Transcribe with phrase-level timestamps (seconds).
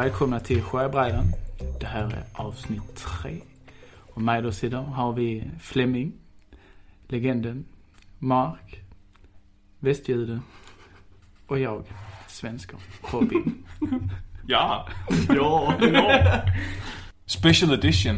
[0.00, 1.24] Välkomna till Sjöbrädan.
[1.80, 3.40] Det här är avsnitt tre.
[4.14, 6.12] Och med oss idag har vi Flemming,
[7.08, 7.64] legenden,
[8.18, 8.80] Mark,
[9.80, 10.40] västjude
[11.46, 11.84] och jag,
[12.28, 12.78] svensker,
[13.12, 13.64] Robin.
[14.46, 14.88] Ja.
[15.28, 15.74] ja.
[15.80, 16.40] ja.
[17.26, 18.16] Special edition.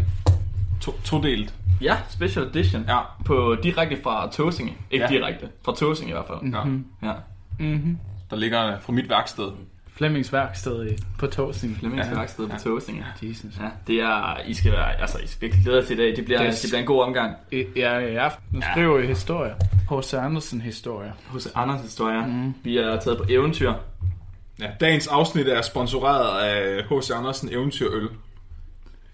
[0.81, 1.55] To todelt.
[1.81, 2.85] Ja, special edition.
[2.89, 3.07] Ja.
[3.25, 4.73] På direkte fra Tåsinge.
[4.91, 5.09] Ikke Ja.
[5.11, 5.49] direkte.
[5.65, 6.53] Fra Tåsinge i hvert fald.
[6.55, 6.67] ja.
[7.03, 7.15] Ja.
[7.59, 7.99] Mhm.
[8.31, 9.53] Der ligger fra mit værksted.
[9.97, 11.77] Flemmings værksted i- på Tåsing.
[11.79, 12.15] Flemmings Ja.
[12.15, 13.05] værksted på Tåsinge.
[13.23, 13.45] Jesus.
[13.61, 16.17] Ja, det er, I skal være, altså I skal virkelig glæde til i dag.
[16.17, 17.37] Det bliver, Det er det bliver en god omgang.
[17.53, 19.55] I, ja, i aften skriver I historier.
[19.91, 20.15] H.C.
[20.15, 21.13] Andersen historier.
[21.27, 22.27] Hos Anders historie.
[22.27, 22.55] Mm.
[22.65, 23.73] Vi er taget på eventyr.
[24.61, 24.67] Ja.
[24.81, 27.11] Dagens afsnit er sponsoreret af H.C.
[27.11, 28.09] Andersen Eventyrøl.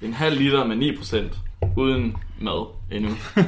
[0.03, 1.39] En halv liter med 9%
[1.77, 3.11] uden mad endnu.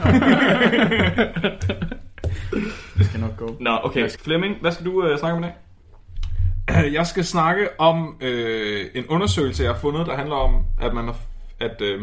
[2.99, 3.57] Det skal nok gå.
[3.61, 4.11] Nå, okay.
[4.25, 5.55] Flemming, hvad skal du uh, snakke om i dag?
[6.93, 11.05] Jeg skal snakke om øh, en undersøgelse, jeg har fundet, der handler om, at man
[11.05, 11.17] har,
[11.61, 12.01] at øh,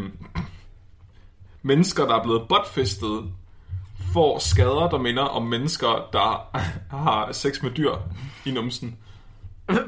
[1.62, 3.32] mennesker, der er blevet botfistet,
[4.12, 6.58] får skader, der minder om mennesker, der
[6.96, 7.92] har sex med dyr
[8.46, 8.96] i numsen.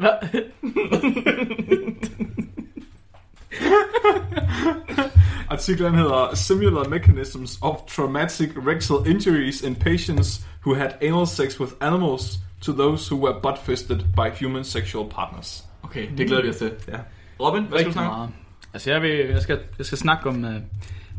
[5.51, 11.73] Artiklen hedder Similar Mechanisms of Traumatic Rectal Injuries in Patients Who Had Anal Sex with
[11.81, 15.65] Animals to Those Who Were Butt-Fisted by Human Sexual Partners.
[15.83, 16.73] Okay, det glæder vi os til.
[16.89, 16.97] Ja.
[17.41, 18.33] Robin, hvad skal du snakke om?
[18.75, 20.51] Altså jeg, vil, jeg, skal, jeg skal snakke om, uh,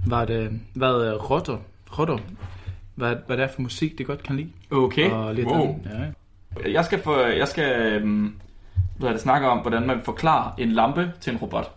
[0.08, 1.58] hvad, det, hvad uh, rotter,
[2.00, 2.17] rotter
[2.95, 4.50] hvad, hvad det er for musik, de godt kan lide.
[4.71, 5.11] Okay.
[5.11, 5.80] Og lidt Wow.
[6.64, 6.70] Ja.
[6.71, 8.36] Jeg skal, få, jeg skal øhm,
[8.98, 11.71] hvad er det, snakke om, hvordan man forklarer en lampe til en robot.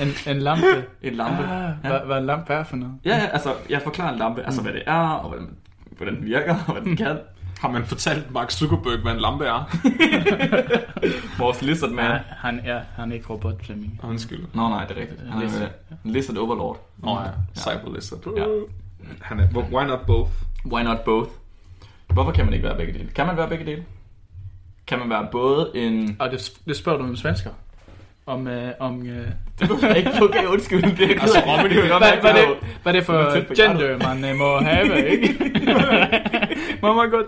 [0.00, 0.84] En, en lampe.
[1.02, 1.42] En lampe.
[1.42, 1.88] Ah, Ja.
[1.88, 2.94] hvad, hvad en lampe er for noget.
[3.04, 5.56] Ja, ja, altså, jeg forklarer en lampe, altså hvad det er, og hvordan,
[6.00, 7.18] hvordan den virker, og hvad den kan.
[7.60, 9.76] Har man fortalt Mark Zuckerberg, hvad en lampe er?
[11.42, 12.04] Vores lizard man.
[12.04, 14.00] Ja, han er, han er ikke robot, Flemming.
[14.02, 14.44] Undskyld.
[14.54, 15.20] Nå nej, det er rigtigt.
[15.28, 15.70] Han er Lizard.
[16.04, 16.88] en lizard overlord.
[16.98, 18.18] Nå ja, Cyber Lizard.
[18.36, 18.44] Ja.
[19.20, 20.30] Han er, why not both?
[20.66, 21.30] Why not both?
[22.06, 23.10] Hvorfor kan man ikke være begge dele?
[23.14, 23.84] Kan man være begge dele?
[24.86, 26.16] Kan man være både en...
[26.18, 27.50] Og det, det spørger du om svensker.
[28.26, 29.28] Om, øh, om øh,
[29.60, 30.10] Det jeg ikke.
[30.22, 30.96] Okay, undskyld.
[30.96, 33.54] Det er Altså, Robin, det kan godt hvad, være, hvad, det det, hvad det for
[33.54, 35.28] gender, man øh, må have, ikke?
[36.82, 37.26] må man godt...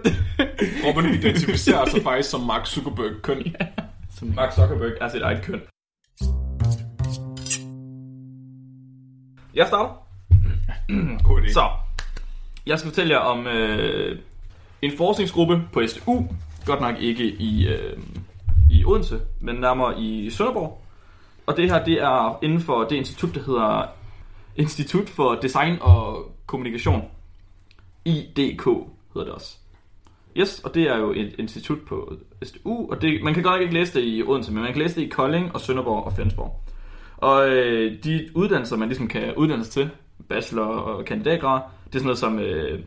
[0.87, 3.55] Robin identificerer sig faktisk som Mark Zuckerberg køn.
[4.19, 5.61] Som, Mark Zuckerberg er sit eget køn.
[9.55, 10.03] Jeg starter.
[11.25, 11.53] God idé.
[11.53, 11.69] Så,
[12.67, 14.19] jeg skal fortælle jer om øh,
[14.83, 16.27] en forskningsgruppe på SDU.
[16.67, 17.99] Godt nok ikke i, øh,
[18.71, 20.82] i Odense, men nærmere i Sønderborg.
[21.47, 23.87] Og det her, det er inden for det institut, der hedder
[24.57, 27.05] Institut for Design og Kommunikation.
[28.05, 29.57] IDK hedder det også.
[30.37, 33.63] Yes, og det er jo et institut på SDU, og det, man kan godt nok
[33.63, 36.13] ikke læse det i Odense, men man kan læse det i Kolding og Sønderborg og
[36.13, 36.61] Flensborg.
[37.17, 39.91] Og øh, de uddannelser, man ligesom kan uddannes til,
[40.29, 42.81] bachelor og kandidatgrad, det er sådan noget som øh,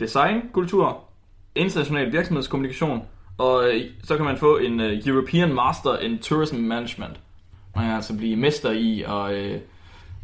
[0.00, 1.00] design, kultur,
[1.54, 3.02] international virksomhedskommunikation,
[3.38, 7.20] og øh, så kan man få en øh, European Master in Tourism Management.
[7.76, 9.58] Man kan altså blive mester i at, øh,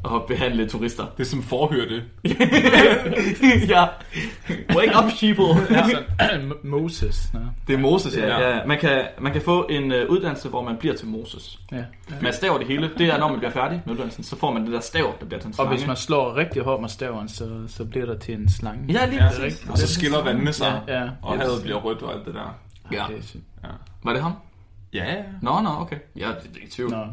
[0.04, 1.06] at behandle turister.
[1.16, 2.02] Det er som forhørte.
[3.74, 3.84] ja.
[4.74, 5.44] Wake up, sheeple.
[5.70, 6.38] Ja.
[6.64, 7.30] Moses.
[7.34, 7.38] Ja.
[7.66, 8.26] Det er Moses, ja.
[8.26, 8.40] Ja.
[8.48, 8.56] ja.
[8.56, 8.64] ja.
[8.66, 11.58] Man, kan, man kan få en øh, uddannelse, hvor man bliver til Moses.
[11.72, 11.84] Ja.
[12.22, 12.90] Man staver det hele.
[12.98, 15.26] Det er, når man bliver færdig med uddannelsen, så får man det der stav, der
[15.26, 15.74] bliver til en Og slange.
[15.76, 18.92] hvis man slår rigtig hårdt med staveren, så, så bliver der til en slange.
[18.92, 19.30] Ja, lige Ja.
[19.70, 21.08] Og så skiller vandene sig, Ja, ja.
[21.22, 21.42] og Yes.
[21.44, 22.54] havet bliver rødt og alt det der.
[22.92, 23.04] Ja.
[23.08, 23.42] Det er sygt.
[24.04, 24.32] Var det ham?
[24.94, 25.22] Ja, ja.
[25.42, 25.96] Nå, nå, okay.
[26.16, 26.90] Ja, det, det er ikke tvivl.
[26.90, 27.04] Nå.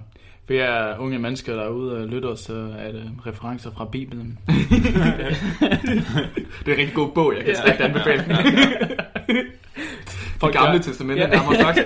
[0.47, 4.39] For jeg er unge mennesker derude og lytter, så er det referencer fra Bibelen.
[6.65, 7.61] Det er en rigtig god bog, jeg kan Ja.
[7.61, 8.23] stærkt anbefale.
[10.39, 11.27] For gamle gør- testamente, Ja.
[11.29, 11.79] nærmere sagt.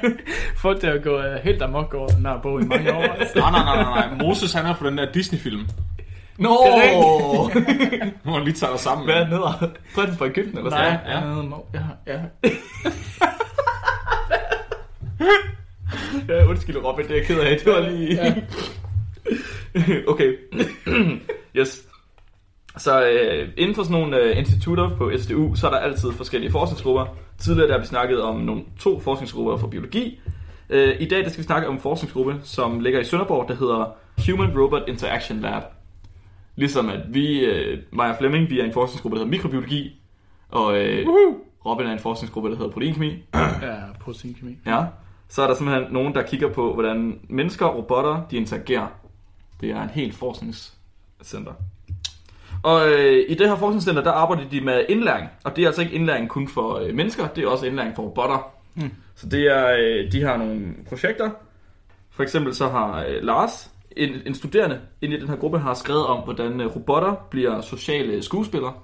[0.62, 3.02] Folk der går uh, helt amok over den her bog i mange år.
[3.02, 3.38] Altså.
[3.38, 4.18] Nej, nej, nej, nej, nej.
[4.26, 5.66] Moses han er på den der Disney-film.
[6.38, 6.48] Nå!
[8.24, 9.04] Nu må han lige tage dig sammen.
[9.06, 9.72] Hvad er nede?
[9.94, 11.80] Prinsen fra Ægypten, eller Nej, sådan ja.
[11.80, 11.84] ja.
[12.06, 12.20] Ja, ja.
[16.28, 17.58] Ja, undskyld Robin, det er jeg ked af.
[17.58, 18.14] Det var lige...
[18.14, 18.34] Ja.
[20.12, 20.36] okay.
[21.58, 21.88] yes.
[22.76, 26.52] Så øh, inden for sådan nogle øh, institutter på SDU, så er der altid forskellige
[26.52, 27.06] forskningsgrupper.
[27.38, 30.20] Tidligere der har vi snakket om nogle to forskningsgrupper for biologi.
[30.70, 33.54] Øh, I dag der skal vi snakke om en forskningsgruppe, som ligger i Sønderborg, der
[33.54, 33.94] hedder
[34.26, 35.62] Human Robot Interaction Lab.
[36.56, 40.00] Ligesom at vi, øh, mig og Flemming, vi er en forskningsgruppe, der hedder mikrobiologi.
[40.48, 41.06] Og øh,
[41.66, 43.24] Robin er en forskningsgruppe, der hedder proteinkemi.
[43.34, 44.56] ja proteinkemi.
[44.66, 44.84] Ja.
[45.32, 48.86] Så er der simpelthen nogen, der kigger på, hvordan mennesker og robotter, de interagerer.
[49.60, 51.52] Det er en helt forskningscenter.
[52.62, 55.28] Og øh, i det her forskningscenter, der arbejder de med indlæring.
[55.44, 58.02] Og det er altså ikke indlæring kun for øh, mennesker, det er også indlæring for
[58.02, 58.52] robotter.
[58.74, 58.90] Mm.
[59.14, 61.30] Så det er, øh, de har nogle projekter,
[62.10, 65.74] For eksempel så har øh, Lars, en, en studerende inde i den her gruppe, har
[65.74, 68.74] skrevet om, hvordan øh, robotter bliver sociale skuespillere.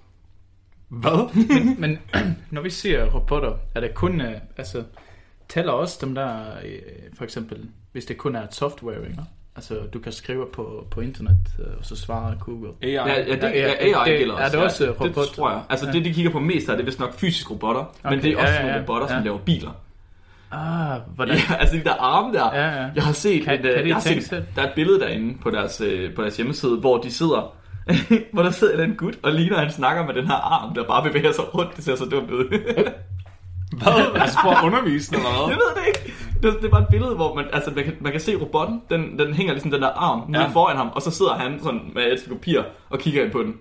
[0.89, 1.35] Hvad?
[1.79, 1.99] Men
[2.51, 4.85] når vi siger robotter, er det kun, øh, altså,
[5.49, 6.79] tæller også dem der, øh,
[7.17, 7.59] for eksempel,
[7.93, 9.19] hvis det kun er et software, ikke?
[9.57, 12.69] Altså, du kan skrive på, på internet, øh, og så svarer Google.
[12.83, 12.91] AI.
[12.93, 14.57] Ja, ja, det, Ja, ja, ja, AI det- gælder er også.
[14.57, 15.07] det også ja, robot?
[15.27, 15.61] Det tror jeg.
[15.71, 15.93] Altså Ja.
[15.93, 17.81] det, de kigger på mest, er det vist nok fysiske robotter.
[18.05, 19.23] Okay, men det er også ja, nogle ja, robotter, som ja.
[19.25, 19.71] laver biler.
[20.53, 21.35] Ah, hvordan?
[21.51, 22.55] Ja, altså de der arme der.
[22.55, 22.89] Ja, ja.
[22.95, 25.39] Jeg har set, Kan- et, øh, kan jeg har set der er et billede derinde
[25.43, 27.55] på deres, øh, på deres hjemmeside, hvor de sidder,
[28.33, 30.85] hvor der sidder en gut og ligner, at han snakker med den her arm, der
[30.85, 31.77] bare bevæger sig rundt.
[31.77, 32.45] Det ser så dumt ud.
[33.73, 34.13] Hvad?
[34.23, 35.57] Altså for at undervise eller jeg hvad?
[35.57, 36.15] ved det ikke.
[36.43, 38.83] Det, det er bare et billede, hvor man, altså, man, kan, man kan se robotten,
[38.91, 40.35] den, den hænger ligesom den der arm.
[40.35, 40.39] Ja.
[40.39, 43.33] lige foran ham, og så sidder han sådan med et stykke papir og kigger ind
[43.33, 43.55] på den.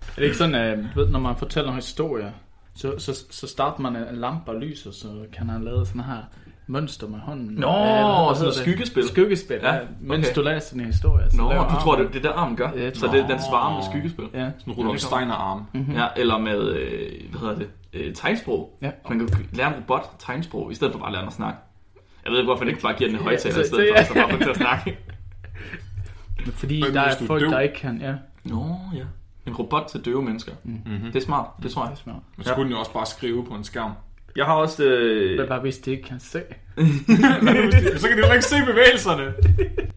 [0.00, 2.32] Er det ikke sådan, at du ved, når man fortæller en historie,
[2.74, 6.22] så, så, så starter man en lampe og lyser, så kan han lave sådan her
[6.66, 7.46] mønster med hånden.
[7.54, 8.62] Nå, hvad sådan hedder noget det?
[8.62, 9.08] skyggespil.
[9.08, 9.80] Skyggespil, Ja, ja.
[10.00, 10.34] Mens okay.
[10.36, 11.30] du læser den historie.
[11.30, 12.70] Så Nå, du armen- tror, det, det er der armen gør?
[12.76, 14.24] Ja, så det er den svarer med skyggespil?
[14.34, 14.50] Ja.
[14.58, 15.62] Sådan en Rudolf Steiner-arm.
[15.94, 18.78] Ja, eller med, øh, hvad hedder det, øh, tegnsprog.
[18.82, 18.90] Ja.
[19.08, 21.58] Man kan lære en robot tegnsprog, i stedet for bare at lære den at snakke.
[22.24, 24.04] Jeg ved ikke, hvorfor den ikke bare giver den en højtaler, så- i stedet for,
[24.04, 24.98] så bare få til at snakke.
[26.52, 28.00] Fordi Men der er folk, døv- der ikke kan...
[28.00, 28.14] Ja,
[28.44, 29.02] Nå, ja.
[29.46, 30.52] En robot til døve mennesker.
[30.64, 31.12] Mm-hmm.
[31.12, 31.92] Det er smart, det tror det jeg.
[31.94, 32.22] er smart.
[32.36, 33.90] Men så kunne den jo også bare skrive på en skærm.
[34.36, 34.84] Jeg har også...
[34.84, 36.42] Øh, Men bare hvis de ikke kan se.
[38.00, 39.32] så kan de jo ikke se bevægelserne.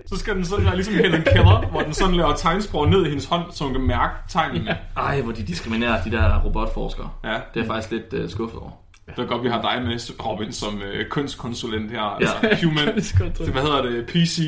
[0.05, 3.09] Så skal den sådan være ligesom Helen Keller, hvor den sådan laver tegnsprog ned i
[3.09, 4.77] hendes hånd, så hun kan mærke tegnene.
[4.97, 7.09] ej, hvor de diskriminerer de der robotforskere.
[7.23, 7.29] Ja.
[7.29, 8.71] Det er jeg faktisk lidt øh, skuffet over.
[9.15, 12.01] Det er godt, vi har dig med, Robin, som øh, kønskonsulent her.
[12.01, 12.57] Altså Ja.
[12.63, 12.95] human...
[12.95, 14.05] det, hvad hedder det?
[14.05, 14.39] PC...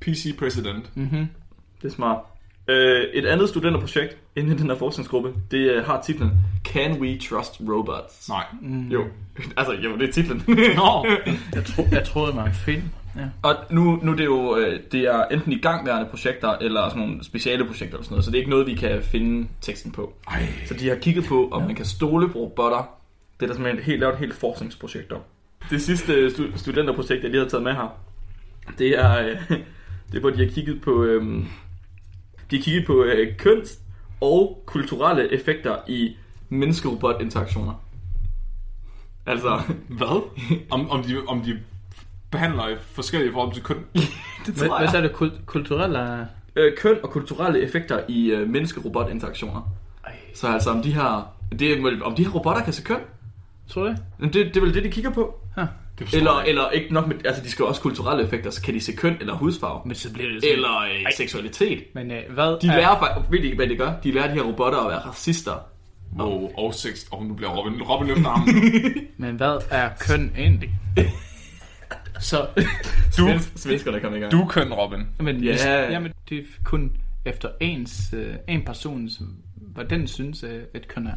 [0.00, 0.96] PC president.
[0.96, 1.28] Mhm.
[1.82, 2.18] Det er smart.
[2.68, 6.30] Øh, et andet studenterprojekt inden i den her forskningsgruppe, det øh, har titlen
[6.64, 8.28] Can we trust robots?
[8.28, 8.44] Nej.
[8.90, 9.04] Jo.
[9.56, 10.42] altså, jo, det er titlen.
[10.76, 11.06] Nå.
[11.54, 12.82] Jeg, tro, jeg troede, det var en film.
[13.16, 13.22] Ja.
[13.42, 17.02] Og nu, nu det er jo øh, det er enten i gangværende projekter, eller sådan
[17.02, 19.92] nogle speciale projekter eller sådan noget, så det er ikke noget, vi kan finde teksten
[19.92, 20.12] på.
[20.28, 20.46] Ej.
[20.66, 21.66] Så de har kigget på, om ja.
[21.66, 22.98] man kan stole på robotter.
[23.40, 25.20] Det er der simpelthen helt, lavet et helt forskningsprojekt om.
[25.70, 28.00] Det sidste stu- studenterprojekt, jeg lige har taget med her,
[28.78, 29.36] det er, øh,
[30.10, 31.44] det er hvor de har kigget på, øh,
[32.56, 33.78] de kigget på øh, køns
[34.20, 36.16] og kulturelle effekter i
[36.48, 37.74] menneske-robot-interaktioner.
[39.26, 39.60] Altså,
[39.98, 40.22] Hvad?
[40.70, 41.58] Om, om, de, om de
[42.30, 43.76] behandler i forskellige forhold til køn.
[43.94, 44.04] det
[44.46, 44.96] Hvad, tror hvad jeg.
[44.98, 46.26] er det kul- kulturelle...
[46.56, 49.60] Øh, køn og kulturelle effekter i øh, menneske-robot-interaktioner.
[50.34, 52.98] Så altså om de her, det er, om de her robotter kan se køn?
[53.68, 53.98] tror du det?
[54.18, 55.40] Men Det, det er vel det, de kigger på?
[55.56, 55.66] Ja.
[55.98, 58.62] Det Eller, jeg eller ikke nok med, altså de skal jo også kulturelle effekter, så
[58.62, 59.80] kan de se køn eller hudfarve.
[59.86, 60.54] Men så bliver det sådan...
[60.56, 61.84] Eller øh, seksualitet.
[61.94, 62.76] Men øh, hvad De er...
[62.76, 63.92] lærer faktisk, ved ikke, hvad de gør?
[64.04, 65.54] De lærer de her robotter at være racister.
[66.18, 67.06] Wow, og sex.
[67.10, 68.54] Og nu bliver Robin, Robin løfter armen.
[69.16, 70.70] Men hvad er køn egentlig?
[72.20, 72.46] så...
[73.18, 74.32] Du, Svenskerne kom i gang.
[74.32, 75.00] du er køn, Robin.
[75.20, 75.50] Men, Ja.
[75.50, 76.92] hvis, jamen, det er kun
[77.24, 79.20] efter ens, øh, en persons,
[79.56, 81.16] hvad den synes, øh, et køn er.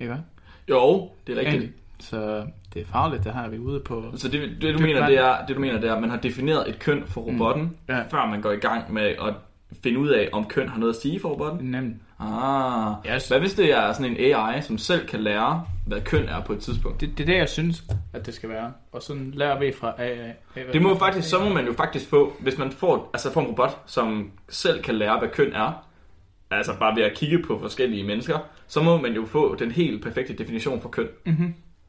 [0.00, 0.22] Ikke hvad?
[0.70, 1.54] Jo, det er rigtigt.
[1.54, 1.72] Egentlig.
[1.98, 4.04] Så det er farligt, det her er vi ude på.
[4.16, 6.16] Så det, det, du mener, det er, det du mener, det er, at man har
[6.16, 7.76] defineret et køn for robotten, mm.
[7.88, 8.02] Ja.
[8.10, 9.34] før man går i gang med at
[9.82, 11.70] finde ud af, om køn har noget at sige for robotten.
[11.70, 11.96] Nemt.
[12.20, 13.14] Ah.
[13.14, 13.28] Yes.
[13.28, 16.52] Hvad hvis det er sådan en AI, som selv kan lære, hvad køn er på
[16.52, 17.00] et tidspunkt?
[17.00, 18.72] Det, det er det, jeg synes, at det skal være.
[18.92, 20.32] Og sådan lærer vi fra AA.
[20.72, 23.46] Det må faktisk, så må man jo faktisk få, hvis man får, altså får en
[23.46, 25.86] robot, som selv kan lære, hvad køn er,
[26.50, 30.02] altså bare ved at kigge på forskellige mennesker, så må man jo få den helt
[30.02, 31.08] perfekte definition for køn.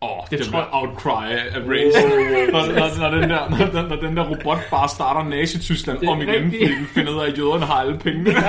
[0.01, 1.25] Åh, oh, Det tror bliver outcry
[1.55, 2.07] af race.
[2.51, 6.21] når, når, når, den der, når, den, når den der robot bare starter Nazi-Tyskland om
[6.21, 8.31] igen, fordi den finder ud af, at jøderne har alle pengene.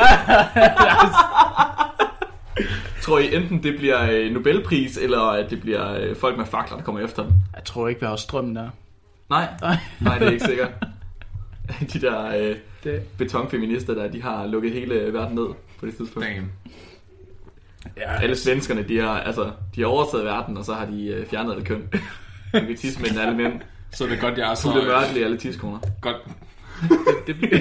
[3.02, 6.76] Tror I enten det bliver øh, Nobelpris, eller at det bliver øh, folk med fakler,
[6.76, 7.32] der kommer efter dem?
[7.54, 8.70] Jeg tror ikke, vi har strøm der.
[9.30, 9.76] Nej, Nej.
[10.00, 10.70] nej det er ikke sikkert.
[11.92, 15.46] De der øh, betonfeminister der, de har lukket hele verden ned
[15.80, 16.28] på det tidspunkt.
[16.28, 16.52] Damn.
[17.96, 21.26] Ja, Alle svenskerne, de har, altså, de har overtaget verden, og så har de øh,
[21.26, 21.82] fjernet alle køn.
[22.54, 23.52] Elitismænd, alle mænd.
[23.92, 24.72] Så det er godt, jeg er så...
[24.72, 25.78] Fulde mørkelige alle tidskoner.
[26.00, 26.16] Godt,
[27.26, 27.58] det bliver...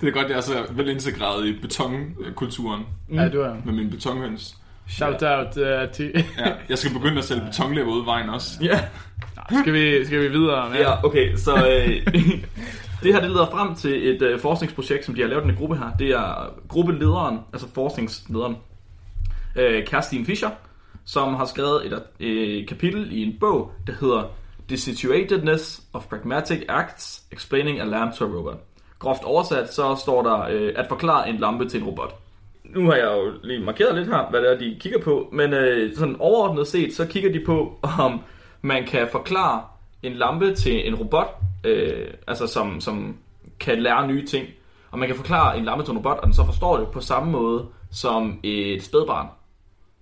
[0.00, 2.82] det er godt, jeg er så velintegreret i betonkulturen
[3.12, 3.54] Ja, du er...
[3.64, 4.56] med min betonhøns.
[4.88, 6.24] Shout out uh, til...
[6.38, 8.58] Ja, jeg skal begynde at sælge betonlæber ud vejen også.
[8.62, 8.80] Ja.
[9.60, 10.70] skal, vi, skal vi videre?
[10.70, 12.06] med- Ja, okay, så øh,
[13.02, 15.54] det her det leder frem til et øh, forskningsprojekt, som de har lavet i en
[15.54, 15.90] gruppe her.
[15.98, 18.56] Det er gruppelederen, altså forskningslederen,
[19.56, 20.50] øh, Kerstin Fischer,
[21.04, 24.22] som har skrevet et øh, kapitel i en bog, der hedder
[24.68, 28.58] The Situatedness of Pragmatic Acts Explaining a Lamp to a Robot.
[28.98, 32.14] Groft oversat, så står der øh, at forklare en lampe til en robot.
[32.64, 35.52] Nu har jeg jo lige markeret lidt her, hvad det er, de kigger på, men
[35.52, 38.20] øh, sådan overordnet set, så kigger de på, om
[38.62, 39.62] man kan forklare
[40.02, 43.16] en lampe til en robot, øh, altså som, som
[43.60, 44.46] kan lære nye ting.
[44.90, 47.00] Og man kan forklare en lampe til en robot, og den så forstår det på
[47.00, 49.26] samme måde som et spædbarn,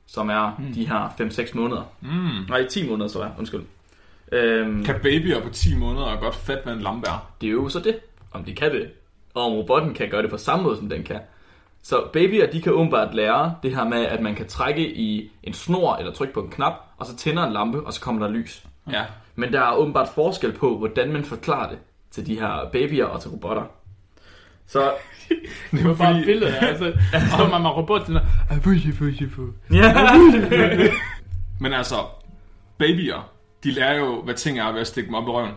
[0.07, 0.73] som er mm.
[0.75, 1.83] de her 5-6 måneder.
[2.01, 2.49] Mm.
[2.49, 3.63] Nej, 10 måneder, så er undskyld.
[4.33, 7.31] Øhm, Kan babyer på 10 måneder godt fatte, hvad en lampe er?
[7.41, 7.97] det er jo så det,
[8.33, 8.91] om de kan det.
[9.35, 11.21] Og om robotten kan gøre det på samme måde, som den kan.
[11.83, 15.53] Så babyer, de kan åbenbart lære det her med, at man kan trække i en
[15.53, 18.33] snor eller trykke på en knap, og så tænder en lampe, og så kommer der
[18.35, 18.65] lys.
[18.93, 19.05] Ja.
[19.35, 21.79] Men der er åbenbart forskel på, hvordan man forklarer det
[22.11, 23.63] til de her babyer og til robotter.
[24.67, 24.93] Så
[25.73, 26.93] Det var bare et billede, altså.
[27.13, 28.23] Så står man med robotten og...
[28.51, 29.95] "Ah, pussy, pussy, pussy." ja.
[31.61, 31.95] Men altså,
[32.79, 33.29] babyer,
[33.65, 35.51] de lærer jo, hvad ting er ved at stikke dem op i røven.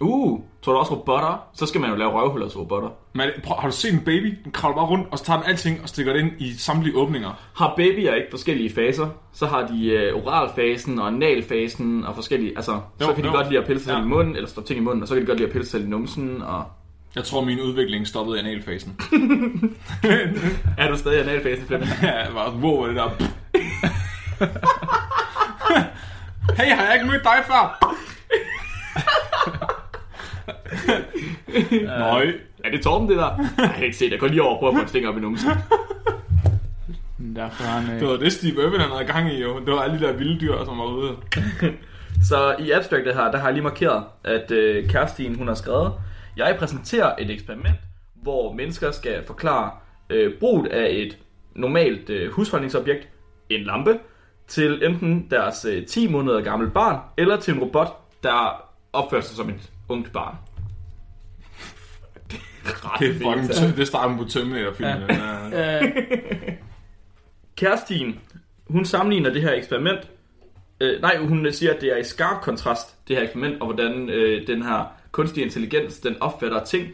[0.00, 1.46] uh, tror du også robotter?
[1.54, 2.88] Så skal man jo lave røvhuller til robotter.
[3.12, 4.38] Men prøv, har du set en baby?
[4.44, 6.96] Den kravler bare rundt, og så tager den alting og stikker det ind i samtlige
[6.96, 7.30] åbninger.
[7.56, 9.08] Har babyer ikke forskellige faser?
[9.32, 12.52] Så har de øh, oralfasen og analfasen og forskellige...
[12.56, 13.34] Altså, jo, så Jo, kan de jo.
[13.34, 14.02] godt lide at pille sig Ja.
[14.02, 15.66] i munden, eller stoppe ting i munden, og så kan de godt lide at pille
[15.66, 16.64] sig i numsen, og...
[17.16, 19.00] Jeg tror, min udvikling stoppede i analfasen.
[20.78, 21.90] Er du stadig i analfasen, Flemming?
[22.02, 23.10] ja, jeg var wow, er det der.
[26.62, 27.78] hey, har jeg ikke mødt dig før?
[31.98, 32.32] Nøj.
[32.64, 33.36] Er det Torben, det der?
[33.36, 34.10] Nej, jeg kan ikke se det.
[34.12, 35.50] Jeg kan lige over og prøve at få en finger op i numsen.
[37.36, 37.86] Derfor han...
[37.86, 39.60] Det Øh, var det, Steve Irwin han havde gang i, jo.
[39.60, 41.16] Det var alle de der vilde dyr, som var ude.
[42.28, 45.92] Så i abstractet her, der har jeg lige markeret, at øh, Kerstin, hun har skrevet,
[46.36, 47.76] jeg præsenterer et eksperiment,
[48.14, 49.70] hvor mennesker skal forklare
[50.10, 51.18] øh, bruget af et
[51.54, 53.08] normalt øh, husholdningsobjekt,
[53.48, 53.98] en lampe,
[54.48, 57.88] til enten deres øh, 10 måneder gamle barn, eller til en robot,
[58.22, 60.36] der opfører sig som et ungt barn.
[62.30, 65.02] Det er ret Det er vildt, fucking tø- det starter på Terminator-filmen.
[65.52, 65.82] Ja.
[65.84, 65.92] øh,
[67.56, 68.18] Kerstin,
[68.66, 70.00] hun sammenligner det her eksperiment.
[70.80, 74.08] Øh, nej, hun siger, at det er i skarp kontrast, det her eksperiment, og hvordan
[74.10, 76.88] øh, den her kunstige intelligens, den opfatter ting.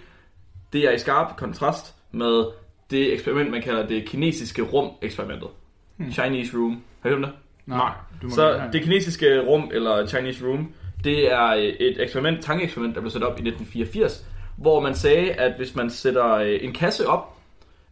[0.73, 2.45] Det er i skarp kontrast med
[2.91, 5.49] det eksperiment, man kalder det kinesiske rum-eksperimentet.
[5.97, 6.13] Hmm.
[6.13, 6.83] Chinese Room.
[7.01, 7.33] Har I hørt om det?
[7.67, 7.93] Nej.
[8.23, 10.73] du må Så det kinesiske rum, eller Chinese Room,
[11.05, 11.47] det er
[11.81, 15.91] et eksperiment, tankeeksperiment, der blev sat op i 1984, hvor man sagde, at hvis man
[15.91, 17.39] sætter øh, en kasse op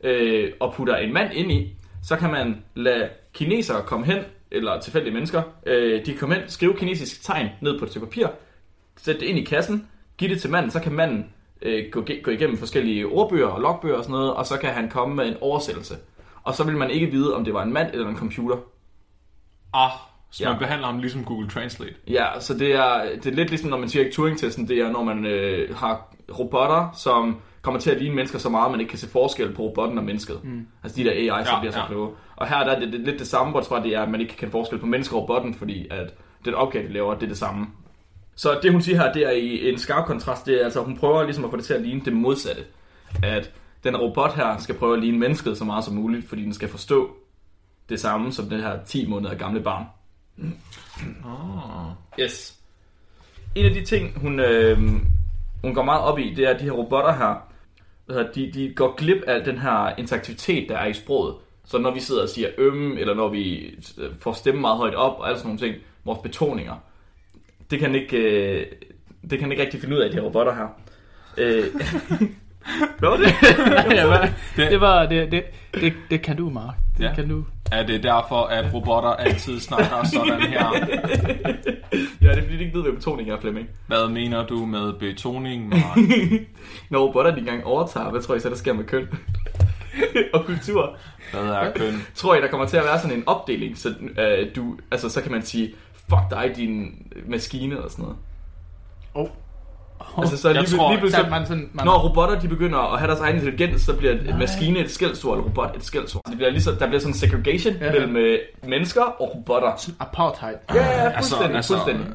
[0.05, 4.19] øh, og putter en mand ind i, så kan man lade kinesere komme hen,
[4.51, 8.07] eller tilfældige mennesker, øh, de kan komme hen, skrive kinesisk tegn ned på et stykke
[8.07, 8.27] papir,
[8.97, 11.27] sætte det ind i kassen, give det til manden, så kan manden
[11.63, 14.89] øh, gå, gå igennem forskellige ordbøger og logbøger og sådan noget, og så kan han
[14.91, 15.95] komme med en oversættelse.
[16.45, 18.57] Og så vil man ikke vide, om det var en mand eller en computer.
[19.75, 19.91] Ah,
[20.31, 20.51] så Ja.
[20.51, 21.95] man behandler ham ligesom Google Translate.
[22.09, 25.05] Ja, så det er, det er lidt ligesom, når man siger Turing-testen, det er, når
[25.05, 28.91] man øh, har robotter, som kommer til at ligne mennesker så meget, at man ikke
[28.91, 30.41] kan se forskel på robotten og mennesket.
[30.45, 30.67] Mm.
[30.83, 31.87] Altså de der AI, som Ja, bliver så ja.
[31.87, 32.11] kloge.
[32.37, 34.21] Og her der er det, det lidt det samme, bortset fra, det er, at man
[34.21, 37.27] ikke kan forskel på mennesker og robotten, fordi at den opgave, de laver, det er
[37.29, 37.67] det samme.
[38.39, 40.47] Så det, hun siger her, det er i en skarp kontrast.
[40.47, 42.65] Det er altså, hun prøver ligesom at få det til at ligne det modsatte.
[43.23, 43.51] At
[43.85, 46.69] den robot her skal prøve at ligne mennesket så meget som muligt, fordi den skal
[46.69, 47.17] forstå
[47.89, 49.85] det samme som det her 10 måneder gamle barn.
[51.25, 52.21] Oh.
[52.21, 52.59] Yes.
[53.55, 54.79] En af de ting, hun, øh,
[55.63, 58.95] hun går meget op i, det er, at de her robotter her, de, de går
[58.97, 61.35] glip af den her interaktivitet, der er i sproget.
[61.65, 64.95] Så når vi sidder og siger øm, eller når vi øh, får stemme meget højt
[64.95, 66.75] op, og alle sådan nogle ting, vores betoninger,
[67.71, 68.67] det kan ikke, øh,
[69.31, 70.67] det kan ikke rigtig finde ud af, de her robotter her.
[71.39, 71.65] Øh,
[72.99, 73.27] hvad var det?
[73.97, 74.71] ja, hvad?
[74.71, 75.07] det var...
[75.07, 75.45] Det, det,
[75.75, 76.75] det, det kan du, Mark.
[76.99, 77.15] Det Ja.
[77.15, 77.45] kan du.
[77.73, 80.73] Er det derfor, at robotter altid snakker sådan her?
[82.23, 83.69] ja, det er fordi, de ikke ved, hvad betoning er, Flemming.
[83.87, 85.99] Hvad mener du med betoning, Mark?
[86.91, 89.09] Når robotter de engang overtager, hvad tror I så, der sker med køn?
[90.35, 90.97] og kultur?
[91.33, 92.03] Hvad er køn?
[92.15, 95.23] tror jeg, der kommer til at være sådan en opdeling, så, øh, du, altså, så
[95.23, 95.75] kan man sige,
[96.09, 98.17] fuck dig, din maskine, eller sådan noget.
[99.15, 99.29] Oh.
[100.19, 101.71] Altså, så Jeg lige, tror, lige pludselig, Så man sådan...
[101.73, 104.91] Man, når robotter de begynder at have deres egen intelligens, så bliver et maskine et
[104.91, 106.23] skældsord, eller robot et skældsord.
[106.29, 107.87] Det bliver ligesom, der bliver sådan en segregation Ja.
[107.87, 107.93] ja.
[107.93, 109.91] mellem øh, mennesker og robotter.
[110.01, 110.55] Apartheid.
[110.75, 112.07] Ja, ja, fuldstændig, altså, fuldstændig.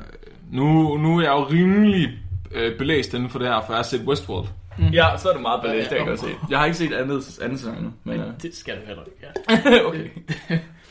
[0.51, 2.09] Nu, nu er jeg jo rimelig
[2.51, 4.47] øh, belæst inden for det her, for jeg har set Westworld.
[4.93, 6.35] Ja, så er du meget belæst, det kan Ja, jeg godt se.
[6.49, 9.25] Jeg har ikke set andet, anden sæson endnu, men øh, Det skal du heller ikke.
[9.49, 9.85] Ja.
[9.89, 10.09] okay.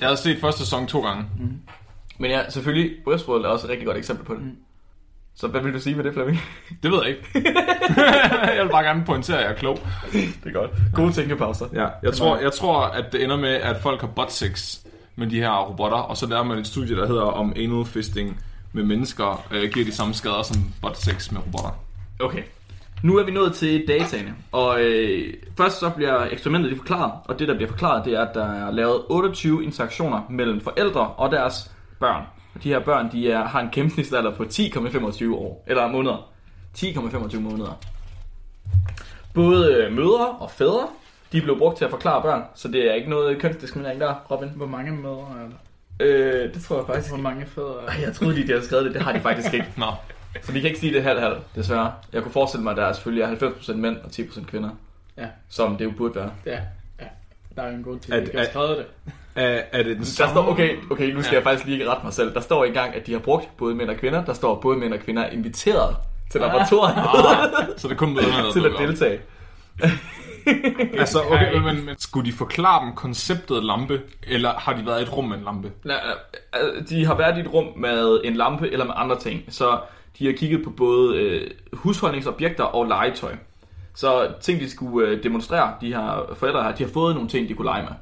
[0.01, 1.25] Jeg har set første sæson to gange.
[2.23, 4.43] Men ja, selvfølgelig, Westworld er også et rigtig godt eksempel på det.
[5.35, 6.41] Så hvad vil du sige med det, Flemming?
[6.83, 7.23] Det ved jeg ikke.
[8.57, 9.79] jeg vil bare gerne pointere, at jeg er klog.
[10.13, 10.71] det er godt.
[10.95, 11.67] Gode tænkepauser.
[11.73, 14.79] Ja, jeg tror, jeg tror, at det ender med, at folk har butt sex
[15.17, 18.41] med de her robotter, og så laver man et studie, der hedder om anal fisting
[18.73, 21.85] med mennesker, øh, giver de samme skader som butt sex med robotter.
[22.21, 22.43] Okay.
[23.03, 27.39] Nu er vi nået til dataene, og øh, først så bliver eksperimentet lige forklaret, og
[27.39, 31.31] det der bliver forklaret, det er, at der er lavet 28 interaktioner mellem forældre og
[31.31, 31.72] deres
[32.03, 32.23] børn.
[32.55, 36.33] Og de her børn, de er, har en gennemsnitsalder på 10,25 år, eller måneder.
[36.79, 37.81] 10,25 måneder.
[39.35, 40.89] Både øh, mødre og fædre,
[41.33, 44.49] de blev brugt til at forklare børn, så det er ikke noget kønsdiskriminering der, Robin.
[44.57, 45.57] Hvor mange mødre er der?
[46.45, 47.93] Øh, det tror jeg faktisk Hvor mange fædre er der?
[48.07, 48.95] Jeg troede lige, de havde skrevet det.
[48.95, 49.67] Det har de faktisk ikke.
[49.77, 49.87] Nå.
[50.43, 51.93] Så de kan ikke sige det halv-halv, desværre.
[52.13, 54.71] Jeg kunne forestille mig, at der er selvfølgelig er 90% mænd og 10% kvinder.
[55.17, 55.27] Ja.
[55.49, 56.31] Som det jo burde være.
[56.47, 56.59] Ja,
[57.01, 57.07] ja.
[57.57, 59.13] Der er jo en god til, At- at jeg har at- skrevet det.
[59.37, 61.37] Er, er det den Der står, okay, okay, nu skal Ja.
[61.39, 62.35] jeg faktisk lige rette mig selv.
[62.35, 64.25] Der står engang, at de har brugt både mænd og kvinder.
[64.25, 65.97] Der står, at både mænd og kvinder er inviteret
[66.31, 69.21] til laboratoriet Ah, så det er kun møderne, der til at deltage.
[70.99, 75.01] Altså, okay, men, men, men skulle de forklare dem konceptet lampe, eller har de været
[75.01, 75.71] i et rum med en lampe?
[75.85, 75.97] Nej,
[76.63, 79.43] øh, de har været i et rum med en lampe eller med andre ting.
[79.49, 79.79] Så
[80.19, 83.33] de har kigget på både øh, husholdningsobjekter og legetøj.
[83.95, 87.49] Så ting, de skulle øh, demonstrere, de her forældre her, de har fået nogle ting,
[87.49, 87.93] de kunne lege med.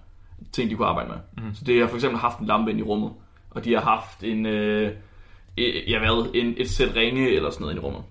[0.53, 1.45] Ting, de kunne arbejde med.
[1.45, 1.55] Mm.
[1.55, 3.11] Så de har for eksempel haft en lampe ind i rummet.
[3.51, 4.93] Og de har haft en, øh,
[5.59, 8.03] øh, ja hvad, en, et sæt ringe eller sådan noget ind i rummet.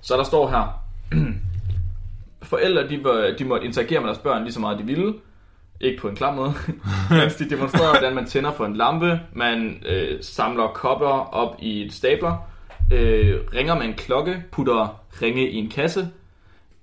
[0.00, 0.84] Så der står her,
[2.42, 5.14] forældre, de, var, de måtte interagere med deres børn lige så meget de ville.
[5.80, 6.52] Ikke på en klam måde.
[7.10, 9.20] Mens de demonstrerede, hvordan man tænder for en lampe.
[9.32, 12.36] Man øh, samler kopper op i et stabler.
[12.92, 14.44] Øh, ringer med en klokke.
[14.52, 16.08] Putter ringe i en kasse.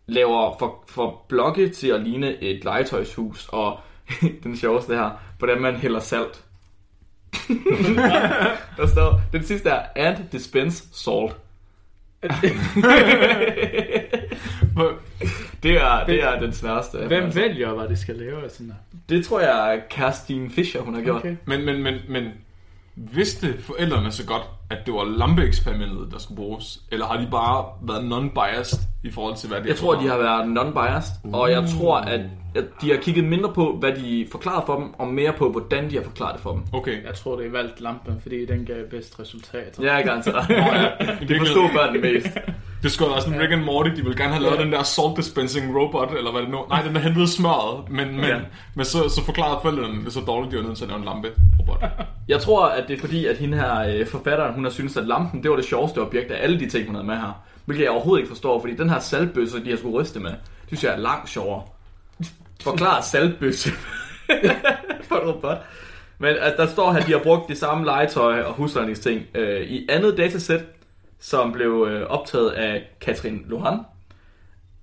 [0.08, 3.50] Laver for, for blokke til at ligne et legetøjshus.
[3.52, 3.80] Og
[4.44, 6.44] den sjoveste her, hvordan man hælder salt.
[8.78, 11.36] Der står, den sidste er and dispense salt.
[15.64, 16.98] Det er, det er den sværeste.
[16.98, 17.40] Hvem altså.
[17.40, 18.50] vælger, hvad det skal lave?
[18.50, 18.76] Sådan der?
[19.10, 21.20] Det tror jeg er Kerstin Fischer, hun har gjort.
[21.20, 21.36] Okay.
[21.46, 22.32] Men, men, men, men
[23.14, 26.80] vidste forældrene så godt, at det var lampeeksperimentet, der skulle bruges?
[26.92, 30.18] Eller har de bare været non-biased i forhold til, hvad det Jeg tror, de har
[30.18, 32.22] været non-biased, og jeg tror, at
[32.82, 35.96] de har kigget mindre på, hvad de forklarede for dem, og mere på, hvordan de
[35.96, 36.62] har forklaret det for dem.
[36.74, 37.06] Okay.
[37.06, 39.80] Jeg tror, det er valgt lampen, fordi den gav bedst resultat.
[39.82, 40.50] Ja, jeg garanteret.
[41.22, 42.38] I De forstod børnene mest.
[42.84, 44.64] Det skulle være sådan Rick and Morty, de ville gerne have lavet Ja.
[44.64, 48.16] den der salt dispensing robot, eller hvad det nu Nej, den der hentede smøret, men,
[48.16, 48.40] men, Ja.
[48.76, 51.06] men så, så forklarede forældrene det så dårligt, de var nødt til at lave en
[51.06, 51.84] lampe robot.
[52.28, 55.08] Jeg tror, at det er fordi, at hende her øh, forfatteren, hun har syntes, at
[55.08, 57.42] lampen, det var det sjoveste objekt af alle de ting, hun havde med her.
[57.66, 60.68] Hvilket jeg overhovedet ikke forstår, fordi den her saltbøsse, de har skulle ryste med, det
[60.68, 61.62] synes jeg er langt sjovere.
[62.64, 63.70] Forklar saltbøsse
[65.10, 65.58] for en robot.
[66.20, 69.62] Men altså, der står her, at de har brugt det samme legetøj og husholdningsting øh,
[69.62, 70.62] i andet datasæt,
[71.22, 73.80] som blev øh, optaget af Katrin Lohan.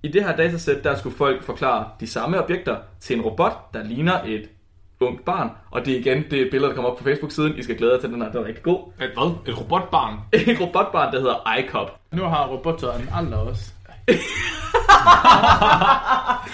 [0.03, 3.83] I det her datasæt, der skulle folk forklare de samme objekter til en robot, der
[3.83, 4.49] ligner et
[5.01, 5.49] ungt barn.
[5.71, 7.55] Og det er igen det billede, der kommer op på Facebook-siden.
[7.57, 8.79] I skal glæde jer til den her, den er rigtig god.
[9.01, 9.31] Et hvad?
[9.53, 10.19] Et robotbarn?
[10.33, 11.99] Et robotbarn, der hedder iCop.
[12.11, 13.71] Nu har robotter en alder også.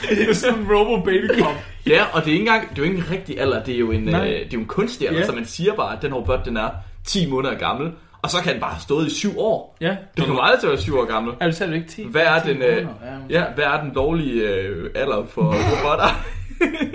[0.10, 1.54] Det er sådan en robo baby cop.
[1.88, 3.80] Ja, og det er ikke engang, det er jo ikke en rigtig alder, det er
[3.80, 5.26] jo en, øh, det er jo en kunstig alder, Ja.
[5.26, 6.70] så man siger bare, at den robot, den er
[7.04, 7.92] 10 måneder gammel,
[8.26, 9.78] og så kan den bare have stået i 7 år.
[9.82, 9.96] Ja.
[10.18, 11.34] Den kommer aldrig til at være 7 år gammel.
[11.40, 12.08] Er du selv ikke 10?
[12.08, 12.88] Hvad er 10 den, øh?
[13.30, 16.08] Ja, hvad er den lovlige øh, alder for robotter?